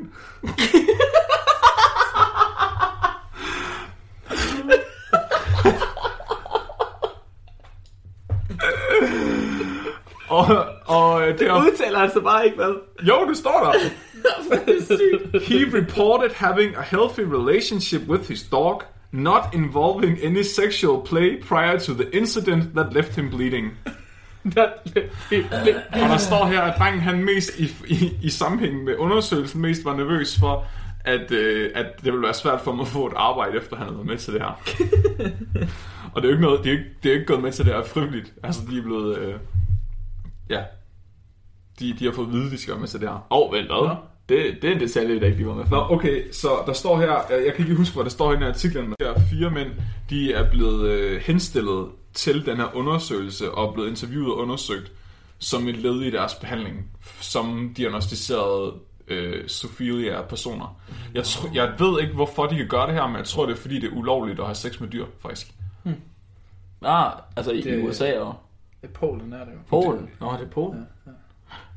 [10.29, 10.47] og,
[10.87, 12.75] og det er Udtaler altså bare ikke, hvad?
[13.03, 13.73] jo, det står der.
[15.41, 18.83] He reported having a healthy relationship with his dog,
[19.13, 23.73] not involving any sexual play prior to the incident that left him bleeding.
[25.93, 29.85] Og der står her, at drengen han mest i, i, i sammenhæng med undersøgelsen mest
[29.85, 30.67] var nervøs for,
[31.05, 33.85] at, øh, at det ville være svært for ham at få et arbejde, efter han
[33.87, 34.49] havde været med til det her.
[36.13, 37.65] og det er jo ikke noget, det er, ikke, det er ikke gået med til
[37.65, 38.35] det her frivilligt.
[38.43, 39.35] Altså, de er blevet, øh,
[40.51, 40.63] ja,
[41.81, 43.15] de, de har fået at vide, de skal være med til det her.
[43.15, 43.97] Åh, oh, vent, hvad?
[44.29, 45.77] Det, det er en detalje, der ikke lige var med for.
[45.77, 48.43] Nå, okay, så der står her, jeg kan ikke huske, hvad der står i den
[48.43, 49.69] her artiklen, men der er fire mænd,
[50.11, 51.87] de er blevet øh, henstillet
[52.17, 54.93] til den her undersøgelse og er blevet interviewet og undersøgt
[55.39, 56.91] som et led i deres behandling,
[57.21, 58.75] som diagnostiserede
[59.09, 60.81] øh, Sophilia-personer.
[61.15, 63.53] Jeg, tr- jeg ved ikke, hvorfor de kan gøre det her, men jeg tror, det
[63.53, 65.53] er, fordi det er ulovligt at have sex med dyr, faktisk.
[66.83, 68.35] Ah, altså i Det- USA og
[68.83, 69.59] I Polen er det jo.
[69.69, 70.11] Polen.
[70.21, 70.87] Nå, det er Polen.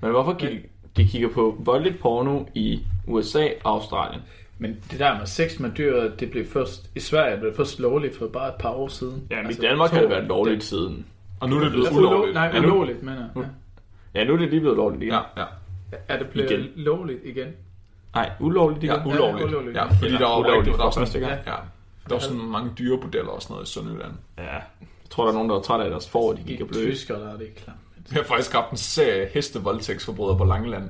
[0.01, 0.59] Men hvorfor gik,
[0.97, 4.21] de kigger på voldeligt porno i USA og Australien?
[4.61, 7.79] Men det der med sex med dyr, det blev først, i Sverige blev det først
[7.79, 9.27] lovligt for bare et par år siden.
[9.31, 11.05] Ja, men Altså, i Danmark har det været lovligt siden.
[11.39, 12.33] Og nu er det blevet Altså, ulo- ulovligt.
[12.33, 13.45] Nej, Ja, nu- ulovligt, mener jeg.
[14.15, 15.13] Ja, nu er det lige blevet lovligt igen.
[15.13, 15.45] Ja, ja.
[15.91, 15.97] Ja.
[16.07, 16.67] Er det blevet Igen.
[16.75, 17.47] lovligt igen?
[18.15, 18.95] Nej, ulovligt igen.
[18.95, 19.41] Ja, ulovligt.
[19.41, 19.75] Ja, ulovligt.
[19.77, 21.31] Ja, fordi Eller der var ulovligt fra var første gang.
[21.31, 21.51] ja,
[22.09, 24.11] der var sådan mange dyrebordeller og sådan noget i Sønderjylland.
[24.37, 24.43] Ja.
[24.53, 24.63] Jeg
[25.09, 26.85] tror, der er nogen, der er træt af deres for, at de gik og bløde.
[26.91, 27.77] tysker, der er det ikke klart.
[28.09, 30.89] Vi har faktisk haft en serie hestevoldtægtsforbrydere på Langeland.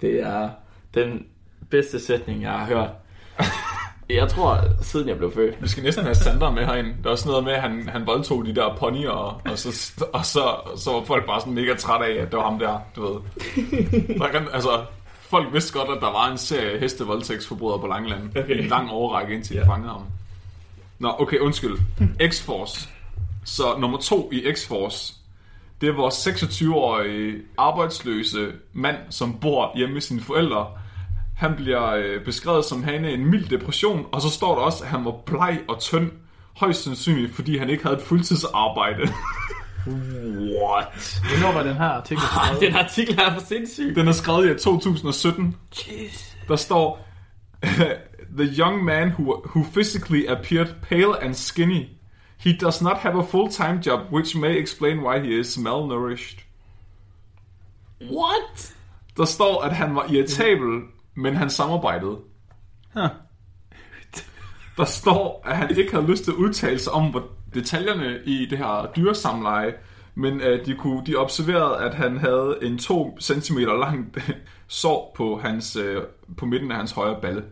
[0.00, 0.50] Det er
[0.94, 1.26] den
[1.72, 2.90] bedste sætning, jeg har hørt.
[4.10, 5.62] Jeg tror, siden jeg blev født.
[5.62, 6.86] Vi skal næsten have Sander med herind.
[7.02, 9.92] Der er også noget med, at han, han voldtog de der ponyer, og, og, så,
[10.12, 12.78] og så, så var folk bare sådan mega trætte af, at det var ham der,
[12.96, 13.20] du ved.
[14.18, 14.84] Der kan, altså,
[15.20, 18.36] folk vidste godt, at der var en serie hestevoldtægtsforbrydere på Langeland.
[18.36, 18.58] Okay.
[18.58, 20.04] En lang overrække, indtil de fangede ham.
[20.98, 21.78] Nå, okay, undskyld.
[22.22, 22.88] X-Force.
[23.44, 25.14] Så nummer to i X-Force,
[25.80, 30.66] det er vores 26-årige arbejdsløse mand, som bor hjemme med sine forældre.
[31.36, 34.90] Han bliver øh, beskrevet som havende en mild depression, og så står der også, at
[34.90, 36.10] han var bleg og tynd.
[36.56, 39.02] Højst sandsynligt, fordi han ikke havde et fuldtidsarbejde.
[39.86, 41.20] What?
[41.28, 42.60] Hvornår var den her artikel skrevet?
[42.60, 43.96] Den artikel er for sindssyg.
[43.96, 45.56] Den er skrevet i 2017.
[45.76, 46.34] Jeez.
[46.48, 47.08] Der står,
[48.38, 51.88] The young man who, who physically appeared pale and skinny.
[52.38, 56.44] He does not have a full-time job, which may explain why he is malnourished.
[58.00, 58.74] What?
[59.16, 60.82] Der står, at han var irritabel,
[61.14, 62.18] men han samarbejdede.
[62.94, 63.08] Huh.
[64.76, 68.46] Der står, at han ikke havde lyst til at udtale sig om hvor detaljerne i
[68.46, 69.74] det her dyresamleje,
[70.14, 74.14] men uh, de, kunne, de observerede, at han havde en 2 cm lang
[74.68, 76.02] sår på, hans, uh,
[76.36, 77.44] på midten af hans højre balle.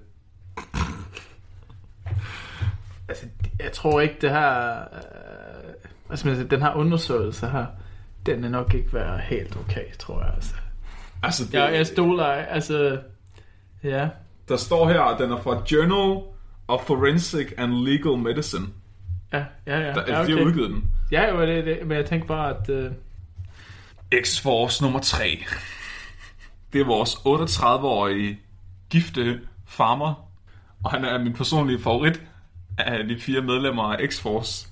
[3.09, 3.27] Altså,
[3.61, 4.81] jeg tror ikke, det her...
[4.81, 5.73] Øh,
[6.11, 7.67] altså, den her undersøgelse her,
[8.27, 10.33] den er nok ikke være helt okay, tror jeg.
[10.35, 10.55] Altså.
[11.23, 12.99] Altså, det, Ja, jeg stoler, altså...
[13.85, 14.09] Ja,
[14.49, 16.23] der står her, at den er fra Journal
[16.69, 18.67] of Forensic and Legal Medicine.
[19.33, 19.93] ja, ja, ja.
[19.93, 20.91] Der, ja, ja, De har udgivet den.
[21.13, 22.69] Ja, jo, det, det, men jeg tænker bare, at...
[22.69, 22.93] Uh,
[24.15, 25.45] X-Force nummer 3.
[26.73, 28.41] Det er vores 38-årige
[28.91, 30.29] gifte farmer.
[30.85, 32.23] Og han er min personlige favorit
[32.79, 34.69] af de fire medlemmer af X-Force.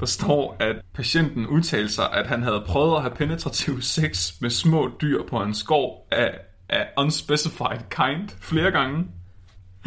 [0.00, 4.50] Der står, at patienten udtalte sig, at han havde prøvet at have penetrativ sex med
[4.50, 6.38] små dyr på en skov af,
[6.70, 9.06] af unspecified kind flere gange.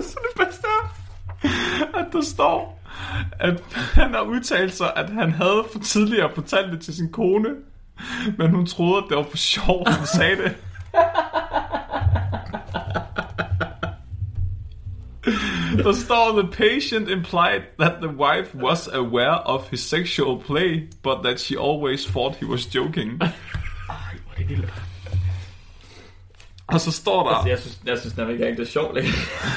[0.00, 0.94] Så det bedste er,
[1.98, 2.80] at der står,
[3.40, 3.62] at
[3.94, 7.48] han har udtalt sig, at han havde for tidligere fortalt det til sin kone,
[8.38, 10.56] men hun troede, at det var for sjov, at hun sagde det.
[15.84, 21.18] Der står, the patient implied that the wife was aware of his sexual play, but
[21.24, 23.20] that she always thought he was joking.
[24.36, 24.72] Ej, hvor er det vildt.
[26.66, 27.30] Og så står der...
[27.36, 29.14] Altså, jeg synes, jeg synes nemlig ikke, det er sjovt længere.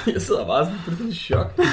[0.07, 1.55] Jeg sidder bare sådan fuldstændig i chok.
[1.55, 1.65] Hvad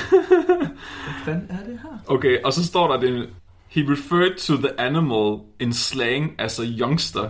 [1.24, 1.98] fanden er det her?
[2.06, 3.28] Okay, og så står der, det,
[3.68, 7.28] he referred to the animal in slang as a youngster.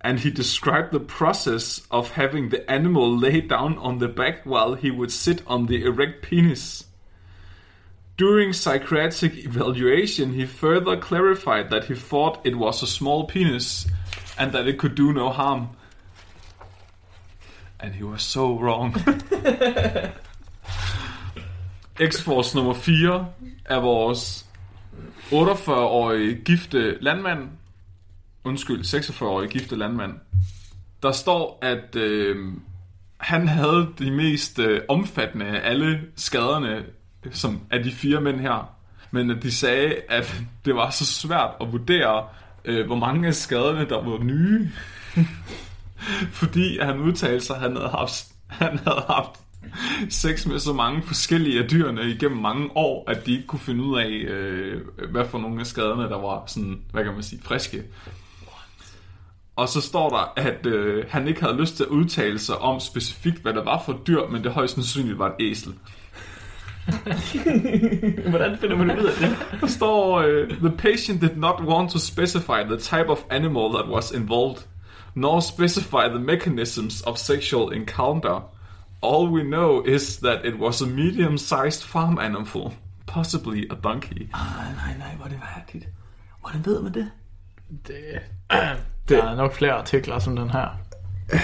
[0.00, 4.76] And he described the process of having the animal lay down on the back while
[4.76, 6.86] he would sit on the erect penis.
[8.18, 13.86] During psychiatric evaluation, he further clarified that he thought it was a small penis
[14.38, 15.66] and that it could do no harm.
[17.80, 18.96] And he was so wrong.
[22.00, 23.32] X-Force nummer 4
[23.64, 24.46] er vores
[25.32, 27.48] 48-årige gifte landmand.
[28.44, 30.12] Undskyld, 46-årige gifte landmand.
[31.02, 32.36] Der står, at øh,
[33.16, 36.84] han havde de mest øh, omfattende af alle skaderne
[37.30, 38.74] som af de fire mænd her.
[39.10, 42.28] Men at de sagde, at det var så svært at vurdere,
[42.64, 44.70] øh, hvor mange af skaderne, der var nye.
[46.40, 49.40] Fordi han udtalte sig, at han havde haft, han havde haft
[50.10, 53.84] sex med så mange forskellige af dyrene igennem mange år, at de ikke kunne finde
[53.84, 54.80] ud af, øh,
[55.10, 57.82] hvad for nogle af skaderne, der var sådan, hvad kan man sige, friske.
[59.56, 62.80] Og så står der, at øh, han ikke havde lyst til at udtale sig om
[62.80, 65.74] specifikt, hvad der var for dyr, men det højst sandsynligt var et æsel.
[68.30, 69.60] Hvordan finder man ud af det?
[69.60, 73.88] Der står, øh, the patient did not want to specify the type of animal that
[73.88, 74.66] was involved,
[75.14, 78.50] nor specify the mechanisms of sexual encounter.
[79.02, 82.72] All we know is that it was a medium-sized farm animal,
[83.06, 84.28] possibly a donkey.
[84.34, 85.88] Ej, nej, nej, hvor er det mærkeligt.
[86.40, 87.10] Hvordan ved man det?
[87.86, 88.20] det,
[89.08, 90.68] der er nok flere artikler som den her.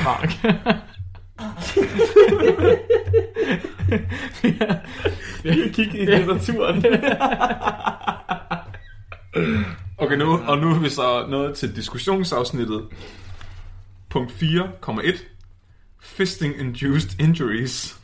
[0.04, 0.44] Mark.
[5.74, 6.84] kigger i litteraturen.
[9.98, 12.84] Okay, nu, og nu er vi så nået til diskussionsafsnittet.
[14.08, 15.24] Punkt 4,1.
[16.00, 18.00] Fisting-induced injuries.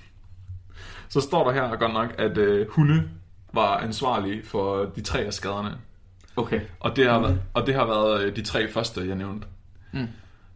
[1.08, 3.08] Så står der her godt nok, at øh, hunde
[3.52, 5.78] var ansvarlige for de tre af skaderne.
[6.36, 6.60] Okay.
[6.80, 7.38] Og det har, mm.
[7.54, 9.46] og det har været øh, de tre første, jeg nævnte.
[9.92, 10.08] Mm.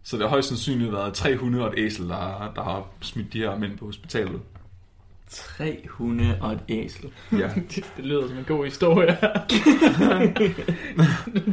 [0.02, 3.32] Så det har højst sandsynligt været tre hunde og et æsel, der, der har smidt
[3.32, 4.40] de her mænd på hospitalet.
[5.30, 7.12] Tre hunde og et æsel.
[7.32, 7.50] Ja.
[7.70, 9.06] det, det lyder som en god historie.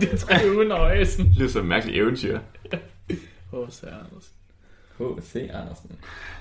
[0.01, 1.25] det er tre ugen og æsen.
[1.25, 2.39] Det lyder som et mærkeligt eventyr.
[3.51, 3.83] H.C.
[3.83, 4.33] Andersen.
[4.99, 5.35] H.C.
[5.35, 5.91] Andersen.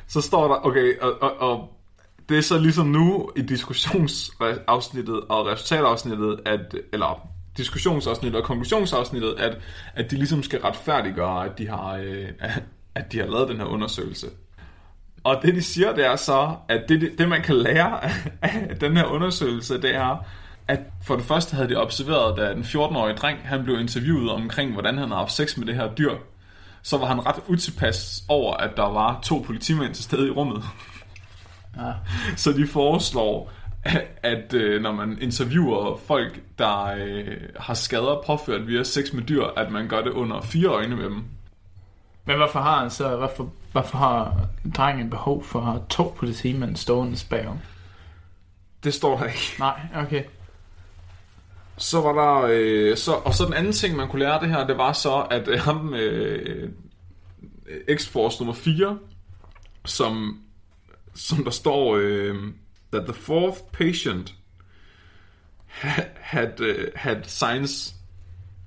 [0.06, 1.76] Så står der, okay, og, og, og
[2.28, 9.58] det er så ligesom nu i diskussionsafsnittet og resultatafsnittet, at, eller diskussionsafsnittet og konklusionsafsnittet, at,
[9.94, 12.28] at de ligesom skal retfærdiggøre, at de har, øh,
[12.94, 14.26] at de har lavet den her undersøgelse.
[15.24, 18.12] Og det de siger, det er så, at det, det, man kan lære af,
[18.70, 20.24] af den her undersøgelse, det er,
[20.68, 24.72] at for det første havde de observeret, da den 14-årige dreng, han blev interviewet omkring,
[24.72, 26.14] hvordan han havde haft sex med det her dyr,
[26.82, 30.62] så var han ret utilpas over, at der var to politimænd til stede i rummet.
[31.76, 31.92] Ja.
[32.36, 33.52] Så de foreslår,
[33.82, 39.22] at, at øh, når man interviewer folk, der øh, har skader påført via sex med
[39.22, 41.24] dyr, at man gør det under fire øjne med dem.
[42.24, 44.46] Men hvorfor har han så, hvorfor, hvorfor har
[44.76, 47.58] drengen behov for at have to politimænd stående bagom?
[48.84, 49.56] Det står der ikke.
[49.58, 50.24] Nej, okay.
[51.76, 54.48] Så var der, øh, så, og så den anden ting, man kunne lære af det
[54.50, 56.70] her, det var så, at øh, ham, øh,
[57.90, 58.98] X-Force nummer 4,
[59.84, 60.42] som,
[61.14, 62.36] som der står, øh,
[62.92, 64.34] that the fourth patient
[65.66, 67.94] had, had, uh, had signs,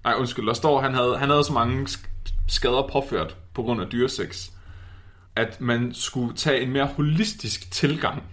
[0.03, 3.81] nej undskyld, der står, han havde, han havde så mange sk- skader påført på grund
[3.81, 4.49] af dyresex,
[5.35, 8.23] at man skulle tage en mere holistisk tilgang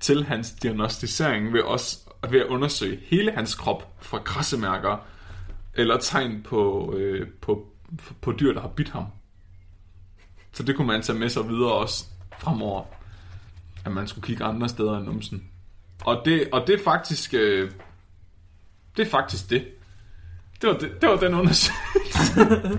[0.00, 1.98] til hans diagnostisering ved også
[2.30, 5.06] ved at undersøge hele hans krop for krassemærker
[5.74, 7.66] eller tegn på, øh, på,
[8.20, 9.04] på dyr, der har bidt ham.
[10.52, 12.04] Så det kunne man tage med sig videre også
[12.38, 12.84] fremover,
[13.84, 15.44] at man skulle kigge andre steder end numsen.
[16.04, 17.70] Og det, og det er faktisk, øh,
[18.96, 19.68] det er faktisk det.
[20.62, 22.32] Det var, det, det var den undersøgelse.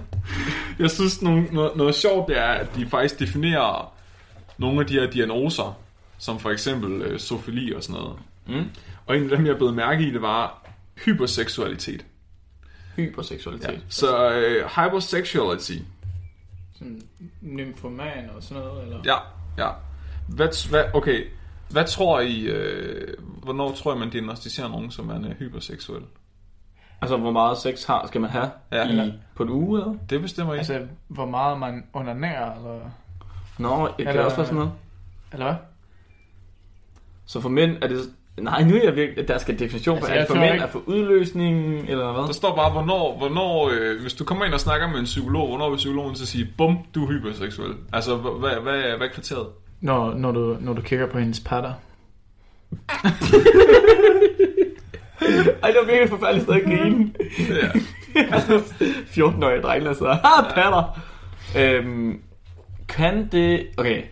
[0.79, 3.93] Jeg synes, noget, noget, noget sjovt det er, at de faktisk definerer
[4.57, 5.77] nogle af de her diagnoser,
[6.17, 8.17] som for eksempel øh, sofili og sådan noget.
[8.47, 8.69] Mm.
[9.05, 10.67] Og en af dem, jeg blev mærke i, det var
[11.05, 12.05] hyperseksualitet.
[12.95, 13.73] Hyperseksualitet.
[13.73, 13.79] Ja.
[13.89, 15.77] Så øh, hypersexuality,
[16.73, 17.01] Sådan
[17.41, 18.99] nymfoman og sådan noget, eller?
[19.05, 19.17] ja,
[19.57, 19.71] ja.
[20.27, 21.25] Hvad, hvad, okay,
[21.69, 23.13] hvad tror I, øh,
[23.43, 26.03] hvornår tror I, man diagnostiserer nogen, som er hyperseksuel?
[27.01, 29.03] Altså, hvor meget sex har, skal man have Ja.
[29.05, 29.93] i, på en uge, eller?
[30.09, 30.57] Det bestemmer I.
[30.57, 32.79] Altså, hvor meget man onanerer, eller,
[33.57, 34.71] Nå, det kan Eller- også være sådan noget.
[35.33, 35.55] eller hvad?
[37.25, 37.97] Så for mænd er det...
[38.37, 39.27] Nej, nu er jeg virkelig...
[39.27, 42.23] Der skal definition på, Altså, er for mænd ikke- er for udløsning, eller hvad?
[42.23, 45.47] Der står bare, hvornår, hvornår øh, hvis du kommer ind og snakker med en psykolog,
[45.47, 47.73] hvornår vil psykologen så sige, bum, du er hyperseksuel?
[47.93, 49.47] Altså, hvad, hvad, hvad, hvad er kriteriet?
[49.81, 51.73] Når, når, du, når du kigger på hendes patter.
[55.63, 57.13] Ej, det var virkelig forfærdeligt sted at grine.
[57.49, 57.69] Ja.
[59.15, 60.99] 14-årige drenge, der sidder, ah, patter.
[61.57, 62.21] Øhm,
[62.87, 63.67] kan det...
[63.77, 64.03] Okay.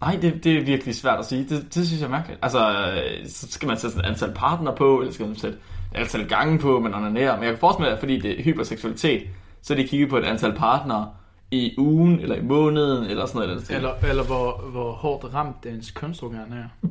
[0.00, 1.46] Nej, det, det er virkelig svært at sige.
[1.48, 2.38] Det, det synes jeg er mærkeligt.
[2.42, 2.90] Altså,
[3.26, 5.58] så skal man sætte et antal partner på, eller skal man sætte
[5.94, 7.34] et antal gange på, man onanerer.
[7.36, 9.22] Men jeg kan forestille mig, at fordi det er hyperseksualitet,
[9.62, 11.10] så er de kigget på et antal partnere
[11.50, 13.70] i ugen, eller i måneden, eller sådan noget.
[13.70, 16.88] Eller, eller hvor, hvor hårdt ramt ens kønsorgan er.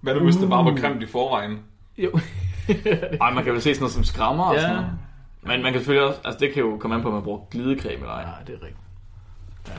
[0.00, 1.58] Hvad nu, hvis det bare var grimt i forvejen?
[1.98, 2.18] Jo.
[3.20, 4.60] Ej, man kan vel se sådan noget som skrammer og Ja.
[4.60, 4.90] sådan noget.
[5.42, 7.40] Men man kan selvfølgelig også, altså det kan jo komme an på, om man bruger
[7.50, 8.20] glidecreme eller ej.
[8.20, 8.80] ja, det er rigtigt.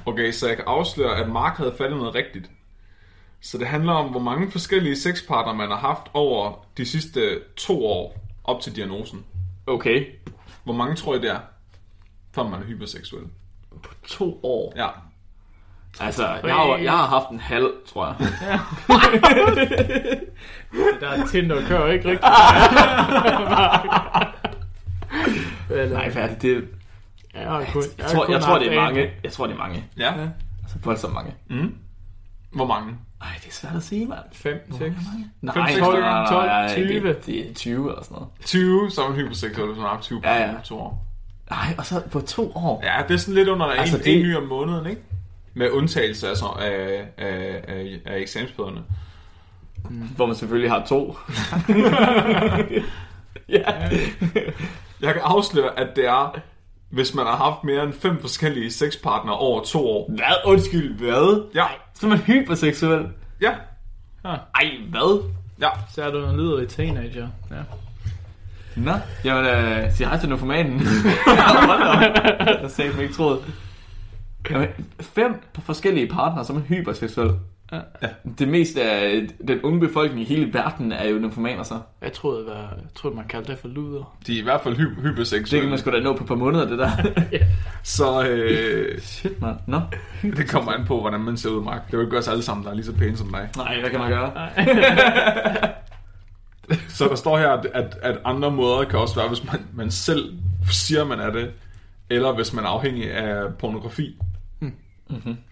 [0.06, 2.50] Okay, så jeg kan afsløre, at Mark havde fattet noget rigtigt.
[3.42, 7.86] Så det handler om, hvor mange forskellige sexpartnere man har haft over de sidste to
[7.86, 9.26] år op til diagnosen.
[9.68, 10.06] Okay.
[10.64, 11.40] Hvor mange tror I det er,
[12.36, 13.24] før man er hyperseksuel?
[14.08, 14.74] To år.
[14.76, 14.88] Ja.
[16.00, 18.16] Altså, jeg har, jeg har haft en halv, tror jeg.
[21.00, 22.30] Der er Tinder kører ikke rigtigt.
[25.70, 26.42] eller, Nej, hvad er det?
[26.42, 26.68] det
[27.34, 29.10] jeg, har kun, jeg, tror, jeg tror, det er mange.
[29.24, 29.84] Jeg tror, det er mange.
[29.98, 30.14] Ja.
[30.64, 31.34] Altså, voldsomt mange.
[31.50, 31.76] Mm.
[32.52, 32.94] Hvor mange?
[33.22, 34.20] Ej, det er svært at sige, mand.
[34.34, 34.80] 5, 6.
[34.80, 35.02] Nej, seks,
[35.42, 37.08] nej, tolv, nej, nej, tolv, nej, 20.
[37.10, 38.30] Det, det er 20 eller sådan noget.
[38.46, 40.54] 20, så er man hyperseksuel, hvis man har haft 20 på Ja, ja.
[40.64, 41.06] to år.
[41.50, 42.82] Nej, og så på to år.
[42.84, 45.02] Ja, det er sådan lidt under Altså, en, det- en ny om måneden, ikke?
[45.58, 48.82] Med undtagelse altså, af, af, af, af eksamensbøderne.
[50.16, 51.18] Hvor man selvfølgelig har to.
[53.50, 53.62] ja.
[55.02, 56.40] Jeg kan afsløre, at det er,
[56.90, 60.10] hvis man har haft mere end fem forskellige sexpartnere over to år.
[60.10, 60.36] Hvad?
[60.46, 61.44] Undskyld, hvad?
[61.56, 63.08] Ja, Så er man hyperseksuel.
[63.42, 63.52] ja,
[64.26, 65.24] Ej, hvad?
[65.62, 65.70] ja.
[65.96, 67.28] Så er du en lidelig teenager.
[67.52, 67.56] Ja.
[68.76, 68.92] Nå,
[69.26, 70.36] jamen, øh, sig hej til da
[71.86, 72.02] op.
[72.62, 73.40] Jeg sagde ikke troet.
[74.50, 74.68] Jamen,
[75.02, 77.32] fem forskellige partnere, som er hyperseksuel.
[77.72, 77.80] Ja.
[78.40, 81.80] Det meste af den unge befolkning i hele verden er jo nyfomaner så.
[82.02, 84.18] Jeg troede, det var, jeg troede, man kaldte det for luder.
[84.28, 85.70] De er i hvert fald hy- Det kan hyperseksuelle.
[85.70, 86.90] man sgu da nå på et par måneder, det der.
[87.84, 89.56] Så øh, Shit, mand.
[89.68, 89.82] Nå.
[90.22, 91.88] det kommer an på, hvordan man ser ud, Mark.
[91.88, 93.50] Det er jo ikke os alle sammen, der er lige så pæne som dig.
[93.58, 94.32] Nej, hvad kan man gøre?
[96.90, 99.92] Så der står her, at, at, at andre måder kan også være, hvis man, man
[99.92, 100.34] selv
[100.72, 101.52] siger, man er det,
[102.10, 104.16] eller hvis man er afhængig af pornografi.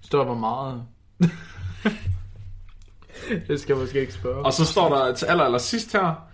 [0.02, 0.84] Står hvor meget?
[3.48, 4.46] det skal jeg måske ikke spørge.
[4.46, 6.28] Og så står der til aller, aller sidst her,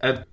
[0.00, 0.24] at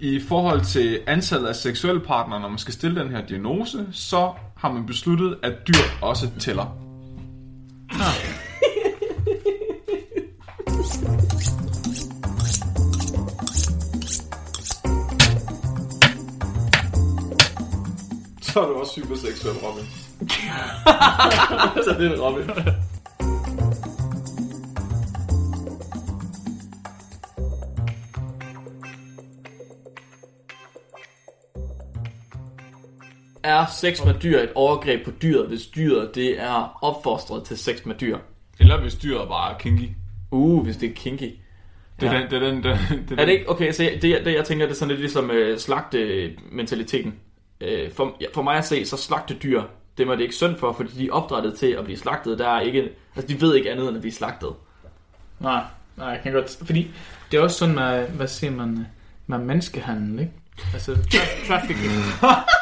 [0.00, 4.32] i forhold til antallet af seksuelle partnere, når man skal stille den her diagnose, så
[4.56, 6.78] har man besluttet, at dyr også tæller.
[18.42, 20.03] Så er du også hyperseksuel, Robin.
[21.84, 22.50] så det er Robin.
[33.42, 37.84] Er sex med dyr et overgreb på dyret, hvis dyret det er opfostret til sex
[37.86, 38.18] med dyr?
[38.60, 39.88] Eller hvis dyret bare er kinky.
[40.30, 41.30] Uh, hvis det er kinky.
[42.00, 42.20] Det er Ja.
[42.20, 42.76] den, det er den, det, er
[43.08, 43.18] den.
[43.18, 43.50] Er det ikke?
[43.50, 47.14] Okay, så jeg- det, det jeg tænker, det er sådan lidt ligesom øh, slagte-mentaliteten.
[47.60, 49.34] Øh, for, ja, for mig at se, så slagte
[49.98, 52.38] det er det ikke synd for, fordi de er opdrettet til at blive slagtet.
[52.38, 54.50] Der er ikke, altså de ved ikke andet end at blive slagtet.
[55.40, 55.62] Nej,
[55.96, 56.58] nej, jeg kan godt...
[56.64, 56.90] Fordi
[57.30, 58.86] det er også sådan, med, hvad siger man,
[59.26, 60.32] med menneskehandel, ikke?
[60.72, 61.92] Altså, tra- trafficking.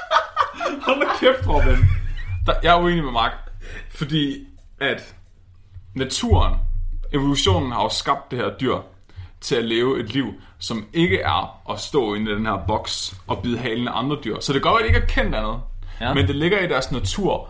[0.86, 1.84] Hold da kæft, Robin.
[2.46, 3.32] Der, jeg er uenig med Mark.
[3.90, 4.46] Fordi
[4.80, 5.14] at
[5.94, 6.54] naturen,
[7.12, 8.76] evolutionen har jo skabt det her dyr
[9.40, 13.14] til at leve et liv, som ikke er at stå inde i den her boks
[13.26, 14.40] og bide halen af andre dyr.
[14.40, 15.71] Så det kan godt være, at de ikke er kendt andet, Ja.
[16.09, 16.14] Ja.
[16.14, 17.48] men det ligger i deres natur.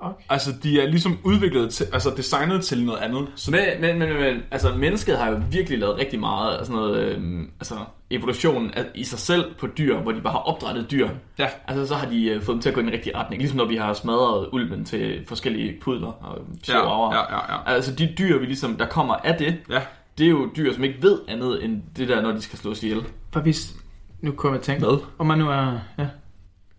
[0.00, 0.24] Okay.
[0.28, 3.28] Altså, de er ligesom udviklet til, altså designet til noget andet.
[3.34, 6.80] Så Men, men, men, men altså, mennesket har jo virkelig lavet rigtig meget af sådan
[6.80, 7.74] noget, øhm, altså
[8.10, 11.08] evolution af, i sig selv på dyr, hvor de bare har opdrettet dyr.
[11.38, 11.48] Ja.
[11.68, 13.42] Altså, så har de øh, fået dem til at gå i den rigtige retning.
[13.42, 17.16] Ligesom når vi har smadret ulven til forskellige pudler og chihuahuaer.
[17.16, 17.74] Ja, ja, ja, ja.
[17.74, 19.80] Altså, de dyr, vi ligesom, der kommer af det, ja.
[20.18, 22.82] det er jo dyr, som ikke ved andet end det der, når de skal slås
[22.82, 23.04] ihjel.
[23.32, 23.74] For hvis...
[24.20, 24.86] Nu kommer jeg tænke...
[24.86, 24.98] Hvad?
[25.18, 25.78] Om man nu er...
[25.98, 26.06] Ja.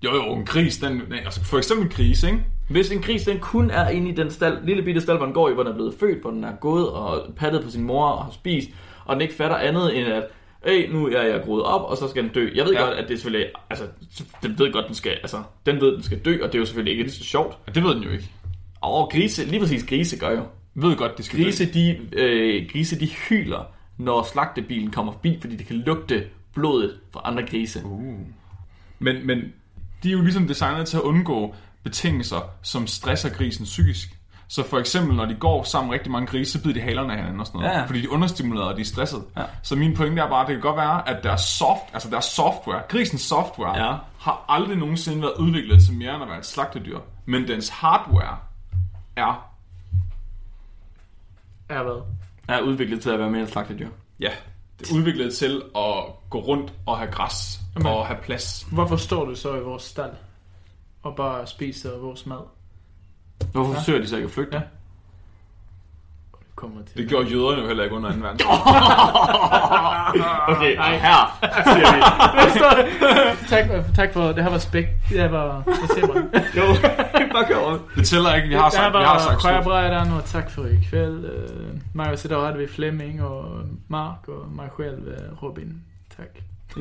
[0.03, 2.43] Jo, jo, en gris, den, altså for eksempel en gris, ikke?
[2.69, 5.33] Hvis en gris, den kun er inde i den stald, lille bitte stald, hvor den
[5.33, 7.83] går i, hvor den er blevet født, hvor den er gået og pattet på sin
[7.83, 8.69] mor og har spist,
[9.05, 10.23] og den ikke fatter andet end at,
[10.65, 12.49] hey, nu er jeg groet op, og så skal den dø.
[12.55, 12.81] Jeg ved ja.
[12.81, 13.83] Godt, at det er selvfølgelig, altså,
[14.43, 16.65] den ved godt, den skal, altså, den ved, den skal dø, og det er jo
[16.65, 17.57] selvfølgelig ikke så sjovt.
[17.67, 18.31] Ja, det ved den jo ikke.
[18.81, 20.43] Og grise, lige præcis grise gør jo.
[20.75, 21.43] Ved godt, de skal dø.
[21.43, 23.63] Grise, de, øh, grise, de hyler,
[23.97, 26.23] når slagtebilen kommer forbi, fordi de kan lugte
[26.53, 27.81] blodet fra andre grise.
[27.85, 28.13] Uh.
[28.99, 29.53] Men, men
[30.03, 34.15] de er jo ligesom designet til at undgå betingelser, som stresser grisen psykisk.
[34.47, 37.17] Så for eksempel, når de går sammen rigtig mange grise, så bider de halerne af
[37.17, 37.73] hinanden og sådan noget.
[37.73, 37.85] Ja, ja.
[37.85, 39.23] Fordi de er understimulerede, og de er stressede.
[39.37, 39.43] Ja.
[39.63, 42.25] Så min pointe er bare, at det kan godt være, at deres soft, altså deres
[42.25, 43.95] software, grisens software, Ja.
[44.19, 46.99] har aldrig nogensinde været udviklet til mere end at være et slagtedyr.
[47.25, 48.37] Men dens hardware
[49.15, 49.49] er,
[51.69, 52.01] Er hvad?
[52.47, 53.89] Er udviklet til at være mere end slagtedyr.
[54.19, 54.29] ja,
[54.79, 57.91] det udviklet til at gå rundt og have græs Jamen.
[57.91, 58.67] og have plads.
[58.71, 60.11] Hvorfor står du så i vores stald?
[61.03, 62.41] Og bare spiser vores mad?
[63.51, 64.57] Hvorfor forsøger de så ikke at flygte?
[64.57, 64.63] Ja.
[66.59, 66.97] Det kommer til.
[66.97, 68.17] Det gjorde jøderne jo heller ikke under 2.
[68.21, 68.49] verdenskrig.
[70.53, 71.19] Okay, og her
[71.63, 74.85] siger vi, tak, tak for det her var spæk.
[75.09, 75.61] Det her var...
[75.61, 76.17] Hvad siger man?
[76.57, 76.63] jo,
[77.33, 77.77] bare kør over.
[77.95, 79.51] Det tæller ikke, vi har det her sagt, vi har var sagt slut.
[79.51, 81.25] Krøjerbrejderen, og tak for i kväll.
[81.25, 85.81] Uh, mig og så hade vi Flemming og Mark og mig selv øh, Robin.
[86.17, 86.27] Tak.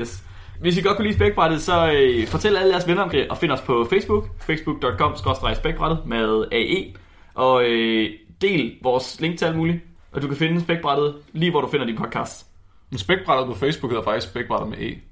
[0.00, 0.22] Yes.
[0.60, 3.36] Hvis I godt kunne lide spækbrættet, så øh, fortæl alle jeres venner om det, og
[3.36, 5.16] find os på Facebook, facebook.com
[5.54, 6.94] spækbrættet med AE,
[7.34, 8.10] og øh,
[8.40, 9.78] del vores link til alt muligt,
[10.12, 12.46] og du kan finde spækbrættet lige hvor du finder din podcast.
[12.90, 15.07] Men spækbrættet på Facebook hedder faktisk spækbrættet med E.